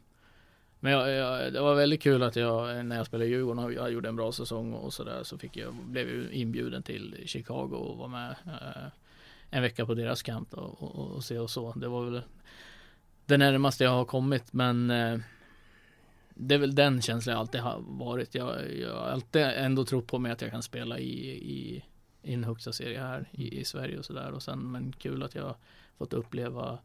men 0.80 0.92
jag, 0.92 1.12
jag, 1.12 1.54
det 1.54 1.62
var 1.62 1.76
väldigt 1.76 2.02
kul 2.02 2.24
att 2.24 2.36
jag 2.36 2.86
när 2.86 2.96
jag 2.96 3.06
spelade 3.06 3.26
i 3.26 3.30
Djurgården 3.30 3.64
och 3.64 3.74
jag 3.74 3.92
gjorde 3.92 4.10
en 4.10 4.16
bra 4.16 4.32
säsong 4.32 4.74
och 4.74 4.94
sådär 4.94 5.24
så 5.24 5.38
fick 5.38 5.58
jag, 5.58 5.74
blev 5.74 6.34
inbjuden 6.34 6.84
till 6.84 7.24
Chicago 7.26 7.76
och 7.76 7.98
var 7.98 8.08
med. 8.08 8.36
Eh, 8.46 8.88
en 9.50 9.62
vecka 9.62 9.86
på 9.86 9.94
deras 9.94 10.24
camp 10.24 10.54
och, 10.54 10.84
och, 10.84 11.16
och, 11.16 11.24
se 11.24 11.40
och 11.40 11.50
så. 11.50 11.74
Det 11.74 11.88
var 11.88 12.06
väl 12.06 12.22
det 13.26 13.38
närmaste 13.38 13.84
jag 13.84 13.92
har 13.92 14.06
kommit 14.06 14.54
men 14.54 14.92
eh, 14.92 15.20
det 16.40 16.56
är 16.56 16.60
väl 16.60 16.76
den 16.76 17.02
känslan 17.02 17.34
jag 17.34 17.40
alltid 17.40 17.62
har 17.62 17.84
varit. 17.88 18.36
Jag, 18.36 18.78
jag 18.78 18.96
har 18.96 19.08
alltid 19.08 19.42
ändå 19.42 19.86
trott 19.86 20.08
på 20.08 20.20
mig 20.20 20.32
att 20.32 20.42
jag 20.42 20.52
kan 20.52 20.64
spela 20.64 21.00
i, 21.00 21.30
i, 21.30 21.84
i 22.24 22.34
en 22.34 22.44
högsta 22.44 22.74
serie 22.74 23.00
här 23.00 23.30
i, 23.32 23.60
i 23.60 23.66
Sverige 23.66 23.98
och 23.98 24.06
sådär. 24.06 24.32
Och 24.32 24.44
sen 24.44 24.72
men 24.72 24.94
kul 25.00 25.24
att 25.24 25.36
jag 25.36 25.56
fått 25.98 26.14
uppleva 26.14 26.80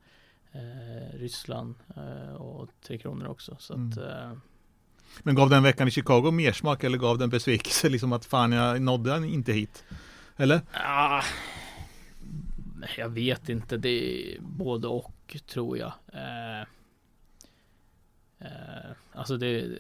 eh, 0.53 1.19
Ryssland 1.19 1.75
eh, 1.97 2.35
och 2.35 2.69
Tre 2.87 2.99
Kronor 2.99 3.27
också. 3.27 3.57
Så 3.59 3.73
att, 3.73 3.97
mm. 3.97 4.31
eh, 4.31 4.37
men 5.23 5.35
gav 5.35 5.51
den 5.51 5.63
veckan 5.63 5.89
i 5.89 5.91
Chicago 5.91 6.31
mer 6.31 6.53
smak 6.53 6.85
eller 6.85 6.99
gav 6.99 7.19
den 7.19 7.31
besvikelse 7.31 7.89
liksom 7.89 8.13
att 8.13 8.25
fan 8.25 8.53
jag 8.53 8.83
nådde 8.83 9.17
inte 9.17 9.53
hit? 9.53 9.85
Eller? 10.37 10.61
Ah, 10.73 11.23
jag 12.97 13.09
vet 13.09 13.49
inte. 13.49 13.77
Det 13.77 13.89
är 13.89 14.41
både 14.41 14.89
och 14.89 15.37
tror 15.47 15.79
jag. 15.79 15.93
Eh, 16.13 16.61
eh, 18.39 18.91
alltså 19.13 19.37
det. 19.37 19.79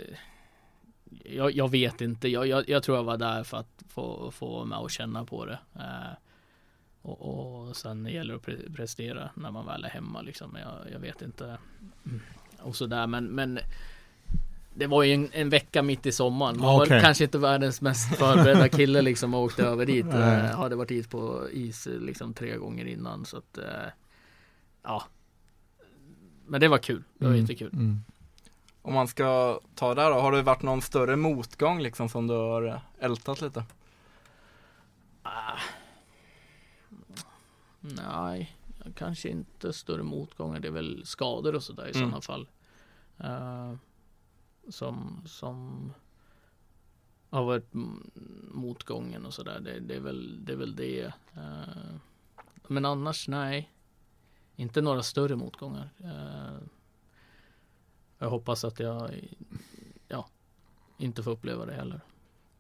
Jag, 1.25 1.53
jag 1.53 1.71
vet 1.71 2.01
inte. 2.01 2.29
Jag, 2.29 2.47
jag, 2.47 2.69
jag, 2.69 2.83
tror 2.83 2.97
jag 2.97 3.05
var 3.05 3.17
där 3.17 3.45
för 3.45 3.57
att 3.57 3.83
få, 3.89 4.31
få 4.31 4.51
vara 4.51 4.65
med 4.65 4.79
och 4.79 4.91
känna 4.91 5.25
på 5.25 5.47
det. 5.47 5.59
Eh, 5.75 6.13
och, 7.03 7.21
och 7.21 7.77
sen 7.77 8.07
gäller 8.07 8.35
det 8.47 8.67
att 8.67 8.75
prestera 8.75 9.31
när 9.35 9.51
man 9.51 9.67
väl 9.67 9.85
är 9.85 9.89
hemma 9.89 10.23
liksom. 10.23 10.59
Jag, 10.61 10.93
jag 10.93 10.99
vet 10.99 11.23
inte. 11.23 11.59
Mm. 12.07 12.21
Och 12.59 12.77
sådär 12.77 13.07
men, 13.07 13.25
men 13.25 13.59
det 14.75 14.87
var 14.87 15.03
ju 15.03 15.15
en, 15.15 15.29
en, 15.33 15.49
vecka 15.49 15.83
mitt 15.83 16.07
i 16.07 16.13
sommaren. 16.13 16.61
Man 16.61 16.81
okay. 16.81 16.97
var 16.97 17.03
kanske 17.03 17.25
inte 17.25 17.39
världens 17.39 17.81
mest 17.81 18.17
förberedda 18.17 18.69
kille 18.69 19.03
liksom 19.11 19.35
och 19.35 19.41
åkte 19.41 19.65
över 19.65 19.87
dit. 19.87 20.07
Jag 20.07 20.57
hade 20.57 20.77
varit 20.77 20.89
dit 20.89 21.11
på 21.11 21.51
is 21.51 21.89
liksom 22.01 22.35
tre 22.35 22.57
gånger 22.57 22.85
innan 22.85 23.25
så 23.25 23.37
att 23.37 23.59
eh, 23.59 23.65
Ja 24.83 25.05
Men 26.47 26.61
det 26.61 26.69
var 26.69 26.79
kul. 26.79 27.03
Det 27.19 27.25
var 27.25 27.33
mm. 27.33 27.41
jättekul. 27.41 27.73
Mm. 27.73 28.01
Om 28.83 28.95
man 28.95 29.09
ska 29.09 29.61
ta 29.75 29.95
där 29.95 30.11
då, 30.11 30.17
har 30.17 30.33
det 30.33 30.43
varit 30.43 30.63
någon 30.63 30.83
större 30.83 31.17
motgång 31.17 31.81
liksom 31.81 32.09
som 32.09 32.27
du 32.27 32.35
har 32.35 32.81
ältat 33.01 33.41
lite? 33.41 33.65
Ah. 35.23 35.59
Nej, 37.81 38.57
kanske 38.95 39.29
inte 39.29 39.73
större 39.73 40.03
motgångar. 40.03 40.61
Det 40.61 40.69
är 40.69 40.73
väl 40.73 41.03
skador 41.07 41.55
och 41.55 41.63
sådär 41.63 41.87
i 41.87 41.97
mm. 41.97 42.11
sådana 42.11 42.21
fall. 42.21 42.49
Uh, 43.21 43.77
som, 44.68 45.22
som 45.27 45.92
har 47.31 47.44
varit 47.44 47.68
motgången 48.51 49.27
och 49.27 49.35
sådär. 49.35 49.61
Det, 49.61 49.81
det, 49.81 49.94
är 49.94 50.01
väl 50.01 50.44
det. 50.44 50.53
Är 50.53 50.57
väl 50.57 50.77
det. 50.77 51.12
Uh, 51.37 51.96
men 52.68 52.85
annars 52.85 53.29
nej. 53.29 53.72
Inte 54.57 54.81
några 54.81 55.03
större 55.03 55.37
motgångar. 55.37 55.90
Uh, 56.01 56.59
jag 58.18 58.31
hoppas 58.31 58.64
att 58.64 58.81
jag 58.81 59.11
ja, 60.09 60.29
inte 60.98 61.22
får 61.22 61.31
uppleva 61.31 61.66
det 61.66 61.75
heller. 61.75 62.01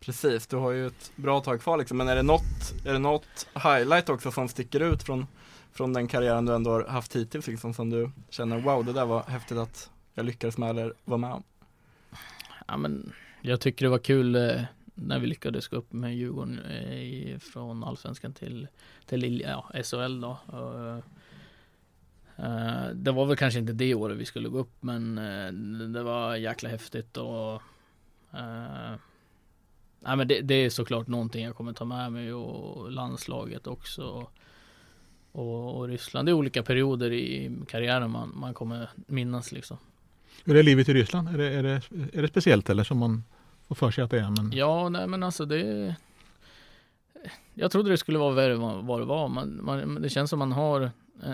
Precis, 0.00 0.46
du 0.46 0.56
har 0.56 0.70
ju 0.70 0.86
ett 0.86 1.12
bra 1.16 1.40
tag 1.40 1.60
kvar 1.60 1.78
liksom. 1.78 1.98
Men 1.98 2.08
är 2.08 2.16
det 2.16 2.22
något, 2.22 2.74
är 2.84 2.92
det 2.92 2.98
något 2.98 3.46
highlight 3.54 4.08
också 4.08 4.30
som 4.30 4.48
sticker 4.48 4.80
ut 4.80 5.02
från, 5.02 5.26
från 5.72 5.92
den 5.92 6.08
karriären 6.08 6.46
du 6.46 6.54
ändå 6.54 6.70
har 6.70 6.84
haft 6.84 7.16
hittills 7.16 7.46
liksom, 7.46 7.74
som 7.74 7.90
du 7.90 8.10
känner 8.30 8.60
wow, 8.60 8.84
det 8.84 8.92
där 8.92 9.06
var 9.06 9.22
häftigt 9.22 9.58
att 9.58 9.90
jag 10.14 10.26
lyckades 10.26 10.58
med 10.58 10.70
eller 10.70 10.94
var 11.04 11.18
med 11.18 11.32
om? 11.32 11.42
Ja, 12.72 12.76
men 12.76 13.12
jag 13.42 13.60
tycker 13.60 13.84
det 13.84 13.90
var 13.90 13.98
kul 13.98 14.34
eh, 14.34 14.62
när 14.94 15.18
vi 15.18 15.26
lyckades 15.26 15.68
gå 15.68 15.76
upp 15.76 15.92
med 15.92 16.16
Djurgården 16.16 16.58
eh, 16.58 17.38
från 17.38 17.84
allsvenskan 17.84 18.32
till, 18.32 18.68
till 19.06 19.40
ja, 19.40 19.70
SHL 19.84 20.20
då. 20.20 20.38
Eh, 22.36 22.88
det 22.94 23.12
var 23.12 23.26
väl 23.26 23.36
kanske 23.36 23.60
inte 23.60 23.72
det 23.72 23.94
året 23.94 24.16
vi 24.16 24.24
skulle 24.24 24.48
gå 24.48 24.58
upp 24.58 24.76
men 24.80 25.18
eh, 25.18 25.52
det 25.88 26.02
var 26.02 26.36
jäkla 26.36 26.68
häftigt 26.68 27.16
och 27.16 27.62
eh, 28.32 28.94
Nej 30.00 30.16
men 30.16 30.28
det, 30.28 30.40
det, 30.40 30.54
är 30.54 30.70
såklart 30.70 31.06
någonting 31.06 31.44
jag 31.44 31.56
kommer 31.56 31.72
ta 31.72 31.84
med 31.84 32.12
mig 32.12 32.32
och 32.32 32.90
landslaget 32.90 33.66
också. 33.66 34.28
Och, 35.32 35.78
och 35.78 35.88
Ryssland. 35.88 36.28
Det 36.28 36.32
är 36.32 36.34
olika 36.34 36.62
perioder 36.62 37.12
i 37.12 37.56
karriären 37.68 38.10
man, 38.10 38.32
man 38.34 38.54
kommer 38.54 38.90
minnas 39.06 39.52
liksom. 39.52 39.76
Hur 40.44 40.56
är 40.56 40.62
livet 40.62 40.88
i 40.88 40.94
Ryssland? 40.94 41.28
Är 41.28 41.38
det, 41.38 41.48
är 41.48 41.62
det, 41.62 41.82
är 42.12 42.22
det 42.22 42.28
speciellt 42.28 42.70
eller 42.70 42.84
som 42.84 42.98
man 42.98 43.24
får 43.68 43.74
för 43.74 43.90
sig 43.90 44.04
att 44.04 44.10
det 44.10 44.20
är? 44.20 44.30
Men... 44.30 44.52
Ja, 44.52 44.88
nej 44.88 45.06
men 45.06 45.22
alltså 45.22 45.44
det 45.44 45.94
Jag 47.54 47.70
trodde 47.72 47.90
det 47.90 47.98
skulle 47.98 48.18
vara 48.18 48.34
värre 48.34 48.52
än 48.52 48.86
vad 48.86 49.00
det 49.00 49.04
var. 49.04 49.28
Man, 49.28 49.64
man, 49.64 50.02
det 50.02 50.08
känns 50.08 50.30
som 50.30 50.38
man 50.38 50.52
har 50.52 50.90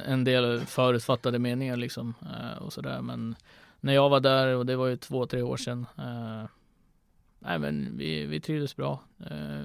en 0.07 0.25
del 0.25 0.61
förutfattade 0.61 1.39
meningar 1.39 1.77
liksom 1.77 2.15
eh, 2.23 2.63
och 2.63 2.73
sådär. 2.73 3.03
Men 3.03 3.37
när 3.81 3.95
jag 3.95 4.09
var 4.09 4.21
där 4.21 4.57
och 4.57 4.67
det 4.67 4.77
var 4.77 4.87
ju 4.87 4.97
två, 4.97 5.27
tre 5.27 5.43
år 5.43 5.57
sedan. 5.57 5.87
Eh, 5.99 6.49
nej 7.39 7.59
men 7.59 7.99
vi, 7.99 8.27
vi 8.27 8.41
trivdes 8.41 8.77
bra. 8.77 9.03
Eh, 9.31 9.61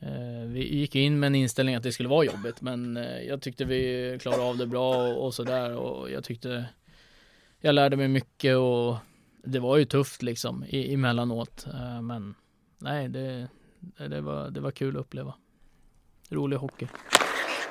eh 0.00 0.46
vi 0.46 0.78
gick 0.78 0.94
in 0.94 1.20
med 1.20 1.26
en 1.26 1.34
inställning 1.34 1.74
att 1.74 1.82
det 1.82 1.92
skulle 1.92 2.08
vara 2.08 2.24
jobbigt 2.24 2.60
men 2.60 2.96
eh, 2.96 3.22
jag 3.22 3.42
tyckte 3.42 3.64
vi 3.64 4.18
klarade 4.20 4.42
av 4.42 4.56
det 4.56 4.66
bra 4.66 4.96
och, 4.96 5.26
och 5.26 5.34
sådär 5.34 5.76
och 5.76 6.10
jag 6.10 6.24
tyckte 6.24 6.66
jag 7.60 7.74
lärde 7.74 7.96
mig 7.96 8.08
mycket 8.08 8.56
och 8.56 8.96
det 9.44 9.58
var 9.58 9.76
ju 9.76 9.84
tufft 9.84 10.22
liksom 10.22 10.64
emellanåt. 10.70 11.66
Eh, 11.66 12.02
men 12.02 12.34
nej, 12.78 13.08
det, 13.08 13.48
det, 14.08 14.20
var, 14.20 14.50
det 14.50 14.60
var 14.60 14.70
kul 14.70 14.96
att 14.96 15.00
uppleva. 15.00 15.34
Rolig 16.28 16.56
hockey. 16.56 16.86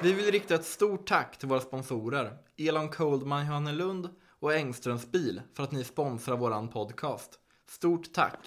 Vi 0.02 0.14
vill 0.14 0.32
rikta 0.32 0.56
ett 0.56 0.66
stort 0.66 1.08
tack 1.08 1.38
till 1.38 1.48
våra 1.48 1.60
sponsorer 1.60 2.34
Elon 2.58 2.90
Coldman 2.90 3.48
Johannelund 3.48 4.10
och 4.40 4.54
Engströms 4.54 5.12
bil 5.12 5.42
för 5.56 5.64
att 5.64 5.72
ni 5.72 5.84
sponsrar 5.84 6.38
våran 6.38 6.68
podcast. 6.68 7.40
Stort 7.70 8.14
tack! 8.14 8.40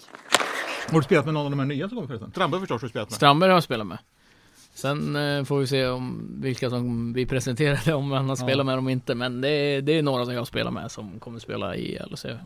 Har 0.89 0.99
du 0.99 1.03
spelat 1.03 1.25
med 1.25 1.33
någon 1.33 1.45
av 1.45 1.51
de 1.51 1.59
här 1.59 1.65
nya 1.65 1.89
som 1.89 1.95
kommer 1.95 2.07
förresten? 2.07 2.31
Strandberg 2.31 2.61
förstås 2.61 2.81
har 2.81 2.87
du 2.87 2.89
spelat 2.89 3.09
med? 3.09 3.15
Strandberg 3.15 3.49
har 3.49 3.55
jag 3.55 3.63
spelat 3.63 3.87
med. 3.87 3.97
Sen 4.79 5.15
eh, 5.15 5.43
får 5.43 5.59
vi 5.59 5.67
se 5.67 5.87
om 5.87 6.35
vilka 6.41 6.69
som 6.69 7.13
vi 7.13 7.25
presenterade, 7.25 7.93
om 7.93 8.11
han 8.11 8.29
har 8.29 8.49
ja. 8.49 8.63
med 8.63 8.77
dem 8.77 8.89
inte. 8.89 9.15
Men 9.15 9.41
det 9.41 9.49
är, 9.49 9.81
det 9.81 9.97
är 9.97 10.03
några 10.03 10.25
som 10.25 10.33
jag 10.33 10.47
spelar 10.47 10.71
med 10.71 10.91
som 10.91 11.19
kommer 11.19 11.39
spela 11.39 11.75
i 11.75 11.99
LHC 12.09 12.25
mm. 12.25 12.39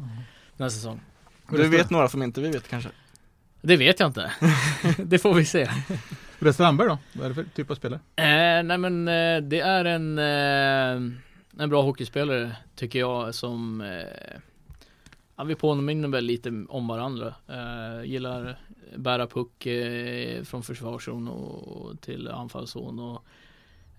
nästa 0.58 0.78
säsong. 0.78 1.02
Du 1.50 1.68
vet 1.68 1.90
några 1.90 2.08
som 2.08 2.24
inte 2.24 2.42
vi 2.42 2.52
vet 2.52 2.68
kanske? 2.68 2.90
Det 3.62 3.78
vet 3.78 4.00
jag 4.00 4.10
inte. 4.10 4.32
det 4.98 5.20
får 5.20 5.34
vi 5.34 5.46
se. 5.46 5.70
Hur 6.40 6.48
är 6.48 6.52
Strandberg 6.52 6.88
då? 6.88 6.98
Vad 7.14 7.26
är 7.26 7.30
det 7.30 7.36
för 7.36 7.44
typ 7.56 7.72
av 7.72 7.76
spelare? 7.76 8.00
Eh, 8.16 8.64
nej 8.64 8.78
men 8.78 9.08
eh, 9.08 9.38
det 9.42 9.60
är 9.60 9.86
en, 9.86 10.20
eh, 10.20 11.14
en 11.60 11.70
bra 11.70 11.82
hockeyspelare 11.82 12.56
tycker 12.76 13.00
jag 13.00 13.36
som 13.36 13.82
eh, 13.82 14.40
ja, 15.36 15.44
vi 15.44 15.56
påminner 15.56 16.08
väl 16.08 16.26
lite 16.26 16.66
om 16.70 16.88
varandra. 16.88 17.36
Eh, 17.48 18.06
gillar 18.06 18.60
bära 18.96 19.28
puck 19.28 19.66
eh, 19.66 20.44
från 20.44 20.64
försvarszon 20.64 21.28
och 21.28 22.02
till 22.02 22.28
anfallszon 22.28 23.00
och 23.00 23.26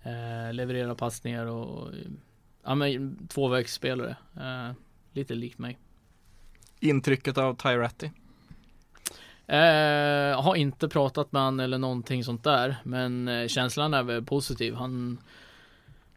eh, 0.03 0.53
leverera 0.53 0.95
passningar 0.95 1.47
och 1.47 1.91
ja, 2.65 2.75
men 2.75 3.27
tvåvägsspelare. 3.29 4.17
Eh, 4.37 4.73
lite 5.13 5.35
likt 5.35 5.59
mig. 5.59 5.79
Intrycket 6.81 7.39
av 7.39 7.55
Tyratti? 7.55 8.11
Eh, 9.47 10.43
har 10.43 10.57
inte 10.57 10.89
pratat 10.89 11.33
med 11.33 11.43
han 11.43 11.61
eller 11.61 11.79
någonting 11.79 12.25
sånt 12.25 12.45
där, 12.45 12.77
men 12.85 13.29
eh, 13.29 13.49
känslan 13.49 13.95
är 13.95 14.03
väl 14.03 14.25
positiv. 14.25 14.75
Han, 14.75 15.19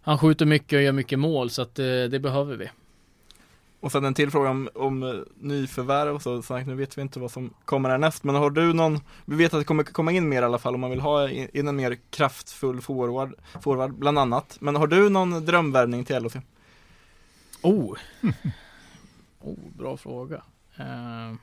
han 0.01 0.17
skjuter 0.17 0.45
mycket 0.45 0.77
och 0.77 0.83
gör 0.83 0.91
mycket 0.91 1.19
mål, 1.19 1.49
så 1.49 1.61
att 1.61 1.79
eh, 1.79 1.85
det 1.85 2.19
behöver 2.21 2.55
vi. 2.55 2.69
Och 3.87 3.91
sen 3.91 4.05
en 4.05 4.13
till 4.13 4.31
fråga 4.31 4.49
om, 4.49 4.69
om 4.75 5.03
uh, 5.03 5.23
nyförvärv 5.35 6.15
och 6.15 6.21
så, 6.21 6.41
sagt, 6.41 6.67
nu 6.67 6.75
vet 6.75 6.97
vi 6.97 7.01
inte 7.01 7.19
vad 7.19 7.31
som 7.31 7.53
kommer 7.65 7.89
härnäst, 7.89 8.23
men 8.23 8.35
har 8.35 8.49
du 8.49 8.73
någon, 8.73 8.99
vi 9.25 9.35
vet 9.35 9.53
att 9.53 9.59
det 9.59 9.65
kommer 9.65 9.83
komma 9.83 10.11
in 10.11 10.29
mer 10.29 10.41
i 10.41 10.45
alla 10.45 10.57
fall 10.57 10.75
om 10.75 10.81
man 10.81 10.89
vill 10.89 10.99
ha 10.99 11.29
in, 11.29 11.67
en 11.67 11.75
mer 11.75 11.97
kraftfull 12.09 12.81
forward, 12.81 13.33
forward 13.61 13.93
bland 13.93 14.19
annat. 14.19 14.57
Men 14.59 14.75
har 14.75 14.87
du 14.87 15.09
någon 15.09 15.45
drömvärvning 15.45 16.05
till 16.05 16.23
LHC? 16.23 16.35
Oh! 17.61 17.97
oh, 19.39 19.57
bra 19.77 19.97
fråga. 19.97 20.43
Uh... 20.79 21.33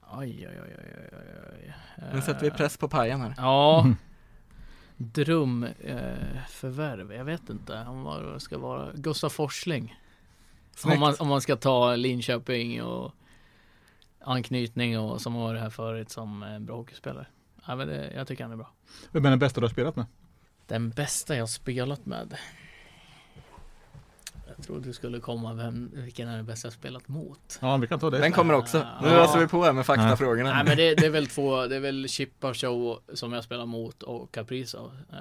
Aj, 0.00 0.10
aj, 0.10 0.46
aj, 0.46 0.58
aj, 0.78 0.88
aj, 1.12 1.20
aj. 1.52 1.74
Nu 2.14 2.20
sätter 2.20 2.40
vi 2.40 2.50
press 2.50 2.76
på 2.76 2.88
pajen 2.88 3.20
här. 3.20 3.34
Ja. 3.36 3.86
Drömförvärv, 4.96 7.12
eh, 7.12 7.18
jag 7.18 7.24
vet 7.24 7.50
inte 7.50 7.86
om 7.88 8.04
vad 8.04 8.32
det 8.32 8.40
ska 8.40 8.58
vara. 8.58 8.92
Gustav 8.94 9.28
Forsling. 9.28 9.94
Om 10.84 11.00
man, 11.00 11.14
om 11.18 11.28
man 11.28 11.40
ska 11.40 11.56
ta 11.56 11.96
Linköping 11.96 12.82
och 12.82 13.12
anknytning 14.20 14.98
och 14.98 15.20
som 15.20 15.34
har 15.34 15.42
varit 15.42 15.60
här 15.60 15.70
förut 15.70 16.10
som 16.10 16.42
en 16.42 16.66
bra 16.66 16.76
hockeyspelare. 16.76 17.26
Ja, 17.66 17.76
men 17.76 17.88
det, 17.88 18.12
jag 18.14 18.26
tycker 18.26 18.44
han 18.44 18.52
är 18.52 18.56
bra. 18.56 18.70
Vem 19.10 19.26
är 19.26 19.30
den 19.30 19.38
bästa 19.38 19.60
du 19.60 19.66
har 19.66 19.72
spelat 19.72 19.96
med? 19.96 20.06
Den 20.66 20.90
bästa 20.90 21.36
jag 21.36 21.48
spelat 21.48 22.06
med? 22.06 22.36
Jag 24.56 24.66
trodde 24.66 24.80
du 24.88 24.92
skulle 24.92 25.20
komma 25.20 25.52
vem, 25.54 25.90
vilken 25.94 26.28
är 26.28 26.36
den 26.36 26.46
bästa 26.46 26.66
jag 26.66 26.72
spelat 26.72 27.08
mot? 27.08 27.58
Ja, 27.60 27.76
vi 27.76 27.86
kan 27.86 27.98
ta 28.00 28.10
det. 28.10 28.18
Den 28.18 28.32
kommer 28.32 28.54
också. 28.54 28.78
Nu 29.02 29.08
Ja. 29.08 29.24
öser 29.24 29.38
vi 29.38 29.46
på 29.48 29.62
här 29.64 29.72
med 29.72 29.86
faktafrågorna. 29.86 30.50
Nej 30.54 30.64
men 30.64 30.76
det, 30.76 30.94
det 30.94 31.06
är 31.06 31.10
väl 31.10 31.26
två, 31.26 31.66
det 31.66 31.76
är 31.76 31.80
väl 31.80 32.08
Chippa 32.08 32.54
Show 32.54 33.00
som 33.14 33.32
jag 33.32 33.44
spelar 33.44 33.66
mot 33.66 34.02
och 34.02 34.32
Caprizo. 34.32 34.90
Eh, 35.12 35.18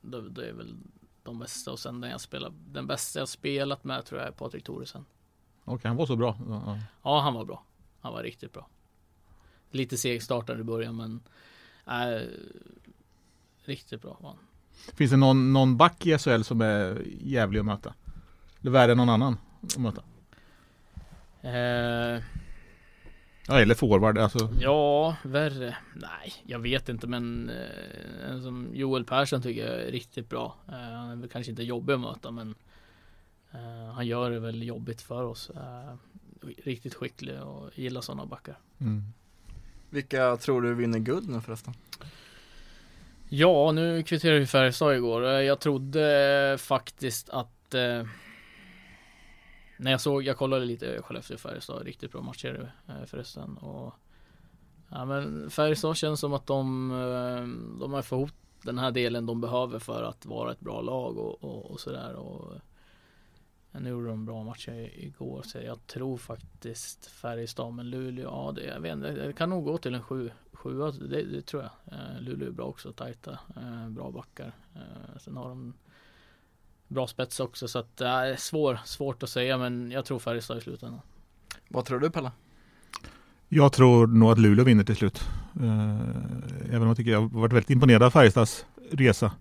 det, 0.00 0.28
det 0.30 0.48
är 0.48 0.52
väl 0.52 0.74
de 1.24 1.38
bästa 1.38 1.72
och 1.72 1.78
sen 1.78 2.00
den 2.00 2.10
jag 2.10 2.20
spelar, 2.20 2.52
den 2.66 2.86
bästa 2.86 3.18
jag 3.18 3.28
spelat 3.28 3.84
med 3.84 4.04
tror 4.04 4.20
jag 4.20 4.28
är 4.28 4.32
Patrik 4.32 4.64
Thoresen. 4.64 5.04
Okej, 5.64 5.88
han 5.88 5.96
var 5.96 6.06
så 6.06 6.16
bra. 6.16 6.38
Ja, 6.48 6.62
ja. 6.66 6.78
Ja, 7.02 7.20
han 7.20 7.34
var 7.34 7.44
bra. 7.44 7.64
Han 8.00 8.12
var 8.12 8.22
riktigt 8.22 8.52
bra. 8.52 8.68
Lite 9.70 9.96
segstartad 9.96 10.60
i 10.60 10.62
början 10.62 10.96
men 10.96 11.20
äh, 11.86 12.28
riktigt 13.64 14.02
bra 14.02 14.16
var 14.20 14.28
han. 14.28 14.38
Finns 14.94 15.10
det 15.10 15.16
någon, 15.16 15.52
någon 15.52 15.76
back 15.76 16.06
i 16.06 16.18
SHL 16.18 16.42
som 16.42 16.60
är 16.60 17.02
jävlig 17.20 17.60
att 17.60 17.66
möta? 17.66 17.94
Eller 18.60 18.70
värre 18.70 18.92
än 18.92 18.96
någon 18.96 19.08
annan 19.08 19.36
att 19.62 19.78
möta? 19.78 20.02
Eh, 21.42 22.22
Ja, 23.48 23.60
eller 23.60 23.74
forward, 23.74 24.18
alltså. 24.18 24.48
ja, 24.60 25.16
värre. 25.22 25.76
Nej, 25.94 26.34
jag 26.46 26.58
vet 26.58 26.88
inte 26.88 27.06
men 27.06 27.50
eh, 27.50 28.30
en 28.30 28.42
som 28.42 28.68
Joel 28.72 29.04
Persson 29.04 29.42
tycker 29.42 29.66
jag 29.66 29.80
är 29.80 29.90
riktigt 29.90 30.28
bra. 30.28 30.56
Eh, 30.68 30.74
han 30.74 31.10
är 31.10 31.16
väl 31.16 31.28
kanske 31.28 31.50
inte 31.50 31.62
jobbig 31.62 31.94
att 31.94 32.00
möta 32.00 32.30
men 32.30 32.54
eh, 33.52 33.92
han 33.94 34.06
gör 34.06 34.30
det 34.30 34.40
väl 34.40 34.62
jobbigt 34.62 35.02
för 35.02 35.24
oss. 35.24 35.50
Eh, 35.50 35.94
riktigt 36.64 36.94
skicklig 36.94 37.42
och 37.42 37.70
gillar 37.78 38.00
sådana 38.00 38.26
backar. 38.26 38.58
Mm. 38.80 39.02
Vilka 39.90 40.36
tror 40.36 40.62
du 40.62 40.74
vinner 40.74 40.98
guld 40.98 41.28
nu 41.28 41.40
förresten? 41.40 41.74
Ja, 43.28 43.72
nu 43.72 44.02
kvitterade 44.02 44.40
vi 44.40 44.46
Färjestad 44.46 44.96
igår. 44.96 45.24
Jag 45.24 45.60
trodde 45.60 46.56
faktiskt 46.60 47.28
att 47.28 47.74
när 49.76 49.90
jag 49.90 50.00
såg, 50.00 50.22
jag 50.22 50.36
kollade 50.36 50.64
lite 50.64 51.02
Skellefteå 51.02 51.36
Färjestad, 51.36 51.82
riktigt 51.82 52.12
bra 52.12 52.22
matcher 52.22 52.72
eh, 52.88 53.04
förresten. 53.06 53.56
Och, 53.56 53.94
ja, 54.90 55.04
men 55.04 55.50
Färjestad 55.50 55.96
känns 55.96 56.20
som 56.20 56.32
att 56.32 56.46
de, 56.46 56.90
eh, 56.90 57.78
de 57.80 57.92
har 57.92 58.02
fått 58.02 58.16
ihop 58.18 58.30
den 58.62 58.78
här 58.78 58.90
delen 58.90 59.26
de 59.26 59.40
behöver 59.40 59.78
för 59.78 60.02
att 60.02 60.26
vara 60.26 60.52
ett 60.52 60.60
bra 60.60 60.80
lag 60.80 61.18
och, 61.18 61.44
och, 61.44 61.70
och 61.70 61.80
sådär. 61.80 62.14
Och, 62.14 62.54
eh, 63.72 63.80
nu 63.80 63.90
gjorde 63.90 64.08
de 64.08 64.26
bra 64.26 64.44
matcher 64.44 64.90
igår 64.94 65.42
så 65.42 65.58
jag 65.58 65.86
tror 65.86 66.16
faktiskt 66.16 67.06
Färjestad 67.06 67.74
men 67.74 67.90
Luleå, 67.90 68.24
ja 68.24 68.52
det, 68.52 68.64
jag 68.64 68.80
vet 68.80 68.92
inte, 68.92 69.12
det 69.12 69.32
kan 69.32 69.50
nog 69.50 69.64
gå 69.64 69.78
till 69.78 69.94
en 69.94 70.02
sju, 70.02 70.30
sjua, 70.52 70.90
det, 70.90 71.22
det 71.22 71.42
tror 71.42 71.62
jag. 71.62 71.70
Luleå 72.20 72.48
är 72.48 72.52
bra 72.52 72.64
också, 72.64 72.92
tajta, 72.92 73.38
bra 73.88 74.10
backar. 74.10 74.52
Sen 75.18 75.36
har 75.36 75.48
de 75.48 75.74
bra 76.88 77.06
spets 77.06 77.40
också 77.40 77.68
så 77.68 77.78
att 77.78 77.96
det 77.96 78.06
är 78.06 78.36
svår, 78.36 78.78
svårt 78.84 79.22
att 79.22 79.30
säga 79.30 79.58
men 79.58 79.90
jag 79.90 80.04
tror 80.04 80.18
Färjestad 80.18 80.58
i 80.58 80.60
slutändan. 80.60 81.00
Vad 81.68 81.84
tror 81.84 81.98
du 82.00 82.10
Pelle? 82.10 82.30
Jag 83.48 83.72
tror 83.72 84.06
nog 84.06 84.30
att 84.32 84.38
Luleå 84.38 84.64
vinner 84.64 84.84
till 84.84 84.96
slut. 84.96 85.20
Eh, 85.60 85.98
även 86.68 86.82
om 86.82 86.88
jag 86.88 86.96
tycker 86.96 87.10
jag 87.10 87.20
har 87.20 87.28
varit 87.40 87.52
väldigt 87.52 87.70
imponerad 87.70 88.02
av 88.02 88.10
Färjestads 88.10 88.66
resa. 88.90 89.32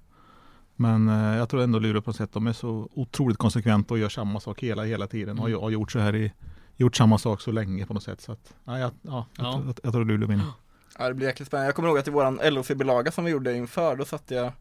Men 0.75 1.10
eh, 1.10 1.38
jag 1.38 1.49
tror 1.49 1.62
ändå 1.62 1.79
Luleå 1.79 2.01
på 2.01 2.10
något 2.10 2.17
sätt, 2.17 2.34
de 2.34 2.47
är 2.47 2.53
så 2.53 2.89
otroligt 2.93 3.38
konsekventa 3.38 3.93
och 3.93 3.99
gör 3.99 4.10
samma 4.10 4.39
sak 4.39 4.63
hela, 4.63 4.84
hela 4.84 5.08
tiden. 5.08 5.39
Och 5.39 5.47
Mm. 5.49 5.62
har 5.62 5.69
gjort 5.69 5.91
så 5.91 5.99
här 5.99 6.15
i, 6.15 6.32
gjort 6.75 6.95
samma 6.95 7.17
sak 7.17 7.41
så 7.41 7.51
länge 7.51 7.86
på 7.86 7.93
något 7.93 8.03
sätt. 8.03 8.21
Så 8.21 8.32
att, 8.32 8.53
ja, 8.63 8.79
jag, 8.79 8.91
ja, 9.01 9.25
jag, 9.38 9.45
Ja. 9.45 9.53
tror- 9.53 9.65
jag, 9.65 9.75
jag 9.84 9.93
tror 9.93 10.06
Luleå 10.06 10.27
vinner. 10.29 10.45
Ja 10.99 11.08
det 11.08 11.13
blir 11.13 11.27
jäkligt 11.27 11.47
spännande. 11.47 11.67
Jag 11.67 11.75
kommer 11.75 11.89
ihåg 11.89 11.97
att 11.97 12.08
i 12.08 12.12
våran 12.12 12.39
LHC-bilaga 12.39 13.12
som 13.12 13.25
vi 13.25 13.32
gjorde 13.32 13.53
inför, 13.53 13.95
då 13.95 14.06
satte 14.06 14.36
jag 14.36 14.51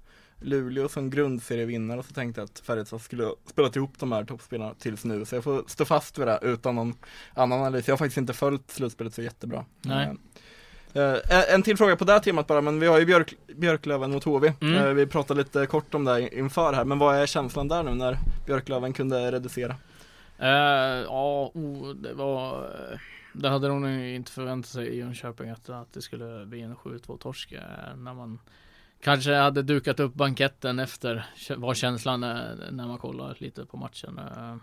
Luleå 0.42 0.88
som 0.88 1.10
grundserievinnare 1.10 1.98
och 1.98 2.04
så 2.04 2.14
tänkte 2.14 2.40
jag 2.40 2.44
att 2.44 2.58
Färjestad 2.58 3.00
skulle 3.00 3.30
spelat 3.46 3.76
ihop 3.76 3.98
de 3.98 4.12
här 4.12 4.24
toppspelarna 4.24 4.74
tills 4.74 5.04
nu. 5.04 5.24
Så 5.24 5.34
jag 5.34 5.44
får 5.44 5.64
stå 5.66 5.84
fast 5.84 6.18
vid 6.18 6.26
det 6.26 6.38
utan 6.42 6.74
någon 6.74 6.94
annan 7.34 7.60
analys. 7.60 7.88
Jag 7.88 7.92
har 7.92 7.98
faktiskt 7.98 8.18
inte 8.18 8.32
följt 8.32 8.70
slutspelet 8.70 9.14
så 9.14 9.22
jättebra. 9.22 9.64
Nej. 9.82 10.16
Eh, 10.94 11.02
eh, 11.02 11.54
en 11.54 11.62
till 11.62 11.76
fråga 11.76 11.96
på 11.96 12.04
det 12.04 12.12
här 12.12 12.20
temat 12.20 12.46
bara, 12.46 12.60
men 12.60 12.80
vi 12.80 12.86
har 12.86 12.98
ju 12.98 13.04
Björk, 13.04 13.34
Björklöven 13.56 14.10
mot 14.10 14.24
HV. 14.24 14.52
Mm. 14.60 14.74
Eh, 14.74 14.92
vi 14.92 15.06
pratade 15.06 15.40
lite 15.40 15.66
kort 15.66 15.94
om 15.94 16.04
det 16.04 16.12
här 16.12 16.34
inför 16.34 16.72
här, 16.72 16.84
men 16.84 16.98
vad 16.98 17.16
är 17.16 17.26
känslan 17.26 17.68
där 17.68 17.82
nu 17.82 17.94
när 17.94 18.18
Björklöven 18.46 18.92
kunde 18.92 19.32
reducera? 19.32 19.76
Eh, 20.38 20.48
ja, 21.06 21.50
oh, 21.54 21.94
det 21.94 22.14
var 22.14 22.64
eh, 22.64 22.98
Det 23.32 23.48
hade 23.48 23.68
de 23.68 23.82
nog 23.82 24.04
inte 24.04 24.32
förväntat 24.32 24.70
sig 24.70 24.88
i 24.88 24.98
Jönköping 24.98 25.50
att, 25.50 25.68
att 25.68 25.92
det 25.92 26.02
skulle 26.02 26.46
bli 26.46 26.60
en 26.60 26.76
7-2 26.76 27.18
torsk 27.18 27.52
eh, 27.52 27.96
när 27.96 28.14
man 28.14 28.38
Kanske 29.02 29.34
hade 29.34 29.62
dukat 29.62 30.00
upp 30.00 30.14
banketten 30.14 30.78
efter 30.78 31.26
var 31.56 31.74
känslan 31.74 32.20
när 32.20 32.86
man 32.86 32.98
kollar 32.98 33.36
lite 33.38 33.66
på 33.66 33.76
matchen. 33.76 34.18
Eh, 34.18 34.56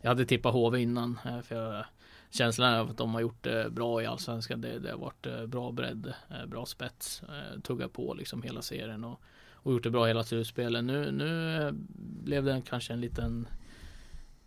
jag 0.00 0.08
hade 0.08 0.24
tippat 0.24 0.54
HV 0.54 0.78
innan 0.78 1.18
eh, 1.24 1.40
för 1.40 1.54
jag, 1.54 1.84
känslan 2.30 2.74
är 2.74 2.90
att 2.90 2.96
de 2.96 3.14
har 3.14 3.20
gjort 3.20 3.44
det 3.44 3.70
bra 3.70 4.02
i 4.02 4.06
Allsvenskan. 4.06 4.60
Det, 4.60 4.78
det 4.78 4.90
har 4.90 4.98
varit 4.98 5.26
eh, 5.26 5.46
bra 5.46 5.72
bredd, 5.72 6.14
bra 6.46 6.66
spets, 6.66 7.22
tuggat 7.62 7.92
på 7.92 8.14
liksom 8.14 8.42
hela 8.42 8.62
serien 8.62 9.04
och, 9.04 9.20
och 9.54 9.72
gjort 9.72 9.82
det 9.82 9.90
bra 9.90 10.06
hela 10.06 10.24
slutspelet. 10.24 10.84
Nu, 10.84 11.10
nu 11.12 11.70
blev 12.24 12.44
det 12.44 12.62
kanske 12.66 12.92
en 12.92 13.00
liten 13.00 13.48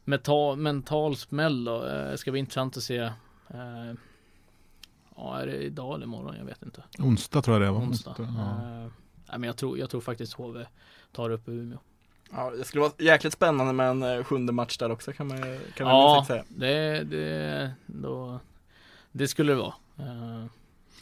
mental, 0.04 0.58
mental 0.58 1.16
smäll 1.16 1.64
då. 1.64 1.82
Det 1.82 2.18
ska 2.18 2.32
bli 2.32 2.40
intressant 2.40 2.78
att 2.78 2.84
se. 2.84 3.12
Ja, 5.16 5.40
är 5.42 5.48
det 5.48 5.56
idag 5.58 5.96
eller 5.96 6.06
imorgon? 6.06 6.36
Jag 6.38 6.46
vet 6.46 6.64
inte. 6.64 6.84
Onsdag 7.00 7.42
tror 7.42 7.56
jag 7.62 7.68
det 7.68 7.72
var. 7.80 7.80
Onsdag. 7.86 8.16
Ja. 8.18 8.24
Eh, 8.24 8.88
nej, 9.30 9.40
men 9.40 9.44
jag 9.44 9.58
tror, 9.58 9.78
jag 9.78 9.90
tror 9.90 10.02
faktiskt 10.02 10.34
HV 10.34 10.66
tar 11.12 11.30
upp 11.30 11.48
Umeå. 11.48 11.78
Ja, 12.32 12.50
det 12.58 12.64
skulle 12.64 12.82
vara 12.82 12.92
jäkligt 13.00 13.34
spännande 13.34 13.74
med 13.74 13.90
en 13.90 14.04
eh, 14.04 14.24
sjunde 14.24 14.54
match 14.54 14.78
där 14.78 14.92
också 14.92 15.14
kan 15.14 15.28
man, 15.28 15.38
kan 15.76 15.88
man 15.88 15.96
Ja, 15.96 16.24
säga. 16.28 16.44
det, 16.48 17.04
det, 17.04 17.72
då, 17.86 18.40
det 19.12 19.28
skulle 19.28 19.52
det 19.54 19.58
vara. 19.60 19.74
Eh, 20.00 20.46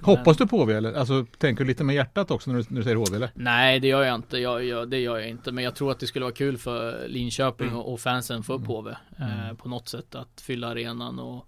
Hoppas 0.02 0.38
du 0.38 0.48
på 0.48 0.58
HV 0.58 0.74
eller? 0.74 0.94
Alltså 0.94 1.26
tänker 1.38 1.64
du 1.64 1.68
lite 1.68 1.84
med 1.84 1.96
hjärtat 1.96 2.32
också 2.32 2.52
när 2.52 2.58
du, 2.60 2.66
när 2.70 2.78
du 2.78 2.84
säger 2.84 2.96
HV 2.98 3.16
eller? 3.16 3.32
Nej 3.36 3.80
det 3.80 3.88
gör 3.88 4.04
jag 4.04 4.16
inte, 4.16 4.38
jag, 4.38 4.64
jag, 4.66 4.90
det 4.90 5.00
gör 5.00 5.18
jag 5.18 5.30
inte 5.30 5.52
Men 5.52 5.64
jag 5.64 5.76
tror 5.76 5.92
att 5.92 6.00
det 6.00 6.08
skulle 6.08 6.26
vara 6.26 6.34
kul 6.34 6.58
för 6.58 7.08
Linköping 7.08 7.68
Mm. 7.68 7.80
och, 7.80 7.94
och 7.94 8.00
fansen 8.00 8.44
få 8.44 8.54
upp 8.54 8.66
HV 8.68 8.90
eh, 8.92 9.40
Mm. 9.44 9.56
På 9.56 9.70
något 9.70 9.88
sätt 9.90 10.16
att 10.16 10.42
fylla 10.42 10.68
arenan 10.68 11.20
och 11.20 11.48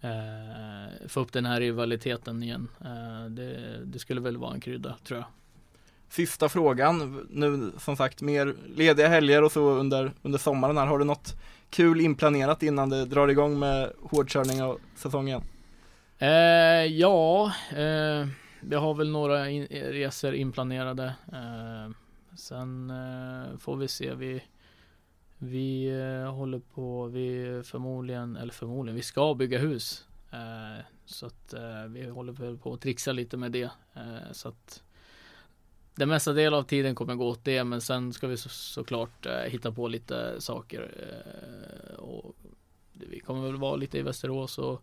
eh, 0.00 1.08
Få 1.08 1.20
upp 1.20 1.32
den 1.32 1.46
här 1.46 1.60
rivaliteten 1.60 2.42
igen. 2.42 2.68
Eh, 2.80 3.30
det, 3.30 3.78
det 3.84 3.98
skulle 3.98 4.20
väl 4.20 4.36
vara 4.36 4.54
en 4.54 4.60
krydda 4.60 4.96
tror 5.04 5.18
jag. 5.18 5.26
Sista 6.10 6.48
frågan, 6.48 7.26
nu 7.30 7.72
som 7.78 7.96
sagt 7.96 8.22
mer 8.22 8.54
lediga 8.76 9.08
helger 9.08 9.42
och 9.44 9.52
så 9.52 9.70
under, 9.70 10.12
under 10.22 10.38
sommaren 10.38 10.76
här. 10.78 10.86
Har 10.86 10.98
du 10.98 11.04
något 11.04 11.36
kul 11.70 12.00
inplanerat 12.00 12.62
innan 12.62 12.88
det 12.90 13.04
drar 13.04 13.28
igång 13.28 13.58
med 13.58 13.92
hårdkörning 14.02 14.62
av 14.62 14.78
säsongen? 14.96 15.42
eh, 16.18 16.28
Ja 16.84 17.52
eh, 17.76 18.26
Jag 18.70 18.80
har 18.80 18.94
väl 18.94 19.10
några 19.10 19.48
in, 19.50 19.66
resor 19.70 20.34
inplanerade. 20.34 21.14
Eh, 21.32 21.90
Sen 22.36 22.90
eh, 22.90 23.58
får 23.58 23.76
vi 23.76 23.88
se. 23.88 24.14
Vi 24.14 24.42
vi 25.38 25.86
eh, 25.88 26.34
håller 26.34 26.58
på, 26.58 27.06
vi 27.06 27.60
förmodligen, 27.64 28.36
eller 28.36 28.52
förmodligen, 28.52 28.96
vi 28.96 29.02
ska 29.02 29.34
bygga 29.34 29.58
hus. 29.58 30.06
Eh, 30.30 30.84
så 31.04 31.26
att 31.26 31.52
eh, 31.52 31.84
vi 31.88 32.08
håller 32.08 32.56
på 32.56 32.72
att 32.72 32.80
trixa 32.80 33.12
lite 33.12 33.36
med 33.36 33.52
det. 33.52 33.70
Så 34.32 34.48
att 34.48 34.82
den 35.94 36.08
mesta 36.08 36.32
del 36.32 36.54
av 36.54 36.62
tiden 36.62 36.94
kommer 36.94 37.14
gå 37.14 37.28
åt 37.28 37.44
det, 37.44 37.64
men 37.64 37.80
sen 37.80 38.12
ska 38.12 38.26
vi 38.26 38.36
så, 38.36 38.48
såklart 38.48 39.26
hitta 39.46 39.72
på 39.72 39.88
lite 39.88 40.40
saker. 40.40 40.90
Och 41.98 42.36
vi 42.92 43.20
kommer 43.20 43.46
väl 43.46 43.56
vara 43.56 43.76
lite 43.76 43.98
i 43.98 44.02
Västerås 44.02 44.58
och 44.58 44.82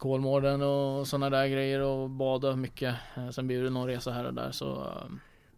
Kolmården 0.00 0.62
och 0.62 1.08
sådana 1.08 1.30
där 1.30 1.46
grejer 1.46 1.80
och 1.80 2.10
bada 2.10 2.56
mycket. 2.56 2.96
Sen 3.30 3.46
blir 3.46 3.62
det 3.62 3.70
någon 3.70 3.86
resa 3.86 4.12
här 4.12 4.24
och 4.24 4.34
där 4.34 4.52
så, 4.52 4.72
eh, 4.72 5.12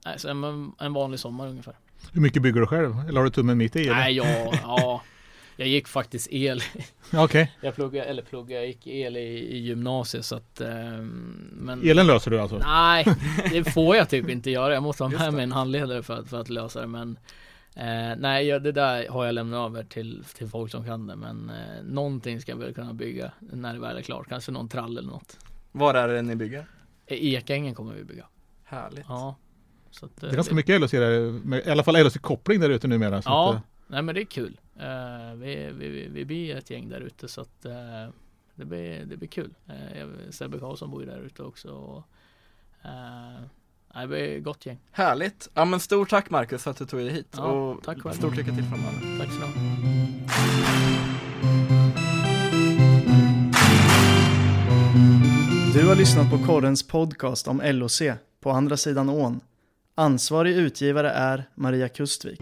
nej, 0.04 0.18
så 0.18 0.28
en, 0.28 0.72
en 0.78 0.92
vanlig 0.92 1.20
sommar 1.20 1.48
ungefär. 1.48 1.76
Hur 2.12 2.20
mycket 2.20 2.42
bygger 2.42 2.60
du 2.60 2.66
själv? 2.66 2.94
Eller 3.08 3.20
har 3.20 3.24
du 3.24 3.30
tummen 3.30 3.58
mitt 3.58 3.76
i? 3.76 3.82
eller? 3.82 3.94
Nej, 3.94 4.16
ja, 4.16 4.52
ja. 4.62 5.02
Jag 5.56 5.68
gick 5.68 5.88
faktiskt 5.88 6.28
el. 6.30 6.62
Ja, 7.10 7.24
Okej, 7.24 7.52
Jag 7.60 7.74
pluggade, 7.74 8.06
eller 8.06 8.22
pluggade, 8.22 8.54
jag 8.54 8.66
gick 8.66 8.86
el 8.86 9.16
i, 9.16 9.20
i 9.56 9.58
gymnasiet 9.58 10.24
så 10.24 10.36
att 10.36 10.60
ehm, 10.60 11.48
men 11.52 11.82
elen 11.90 12.06
löser 12.06 12.30
du 12.30 12.40
alltså? 12.40 12.58
Nej, 12.58 13.04
det 13.50 13.64
får 13.72 13.96
jag 13.96 14.08
typ 14.08 14.28
inte 14.28 14.50
göra. 14.50 14.74
Jag 14.74 14.82
måste 14.82 15.04
ha 15.04 15.08
med 15.10 15.32
mig 15.34 15.42
en 15.42 15.52
handledare 15.52 16.02
för 16.02 16.18
att, 16.20 16.28
för 16.28 16.40
att 16.40 16.48
lösa 16.50 16.80
det 16.80 16.86
men 16.86 17.18
eh, 17.76 18.16
Nej, 18.18 18.46
ja, 18.46 18.58
det 18.58 18.72
där 18.72 19.08
har 19.08 19.24
jag 19.26 19.34
lämnat 19.34 19.70
över 19.70 19.84
till, 19.84 20.24
till 20.36 20.48
folk 20.48 20.70
som 20.70 20.84
kan 20.84 21.06
det 21.06 21.16
men 21.16 21.50
eh, 21.50 21.82
Någonting 21.84 22.40
ska 22.40 22.52
jag 22.52 22.58
väl 22.58 22.74
kunna 22.74 22.92
bygga 22.92 23.32
när 23.40 23.74
det 23.74 23.80
väl 23.80 23.96
är 23.96 24.02
klart. 24.02 24.28
Kanske 24.28 24.52
någon 24.52 24.68
trall 24.68 24.98
eller 24.98 25.08
något. 25.08 25.38
Var 25.72 25.94
är 25.94 26.08
det 26.08 26.22
ni 26.22 26.36
bygger? 26.36 26.66
Eh, 27.06 27.24
Ekängen 27.34 27.74
kommer 27.74 27.94
vi 27.94 28.04
bygga. 28.04 28.24
Härligt. 28.64 29.04
Ja. 29.08 29.36
Så 29.92 30.06
att, 30.06 30.22
eh, 30.22 30.28
Det 30.28 30.34
är 30.34 30.36
ganska 30.36 30.54
mycket 30.54 30.80
LHC 30.80 30.90
där, 30.92 31.30
med, 31.30 31.66
i 31.66 31.70
alla 31.70 31.82
fall 31.82 31.96
LHC-koppling 31.96 32.60
där 32.60 32.70
ute 32.70 32.88
numera. 32.88 33.22
Så 33.22 33.30
Ja, 33.30 33.48
att, 33.50 33.54
eh, 33.54 33.60
nej 33.86 34.02
men 34.02 34.14
det 34.14 34.20
är 34.20 34.24
kul. 34.24 34.60
Eh, 34.76 35.34
vi, 35.34 35.70
vi, 35.78 35.88
vi, 35.88 36.08
vi 36.12 36.24
blir 36.24 36.56
ett 36.56 36.70
gäng 36.70 36.88
där 36.88 37.00
ute 37.00 37.28
så 37.28 37.40
att 37.40 37.64
eh, 37.64 37.72
det, 38.54 38.64
blir, 38.64 39.04
det 39.04 39.16
blir 39.16 39.28
kul. 39.28 39.54
Uh, 39.68 40.30
Sebbe 40.30 40.58
Karlsson 40.58 40.90
bor 40.90 41.02
ju 41.02 41.10
där 41.10 41.20
ute 41.20 41.42
också. 41.42 41.68
Och, 41.68 42.04
eh, 42.82 43.40
nej, 43.94 44.02
det 44.02 44.06
blir 44.06 44.36
ett 44.38 44.44
gott 44.44 44.66
gäng. 44.66 44.78
Härligt. 44.90 45.48
Ja 45.54 45.64
men 45.64 45.80
stort 45.80 46.10
tack 46.10 46.30
Marcus 46.30 46.62
för 46.62 46.70
att 46.70 46.76
du 46.76 46.86
tog 46.86 47.00
dig 47.00 47.10
hit. 47.10 47.34
Ja, 47.36 47.44
och 47.44 47.82
tack 47.82 48.00
själv. 48.00 48.14
stort 48.14 48.36
lycka 48.36 48.52
till 48.52 48.64
framöver. 48.64 49.18
Tack 49.18 49.32
så 49.32 49.40
du. 49.40 49.52
Du 55.74 55.88
har 55.88 55.96
lyssnat 55.96 56.30
på 56.30 56.38
Korrens 56.38 56.82
podcast 56.82 57.48
om 57.48 57.60
LOC, 57.64 58.02
på 58.40 58.50
andra 58.50 58.76
sidan 58.76 59.10
ån. 59.10 59.40
Ansvarig 59.94 60.56
utgivare 60.56 61.10
är 61.10 61.48
Maria 61.54 61.88
Kustvik. 61.88 62.40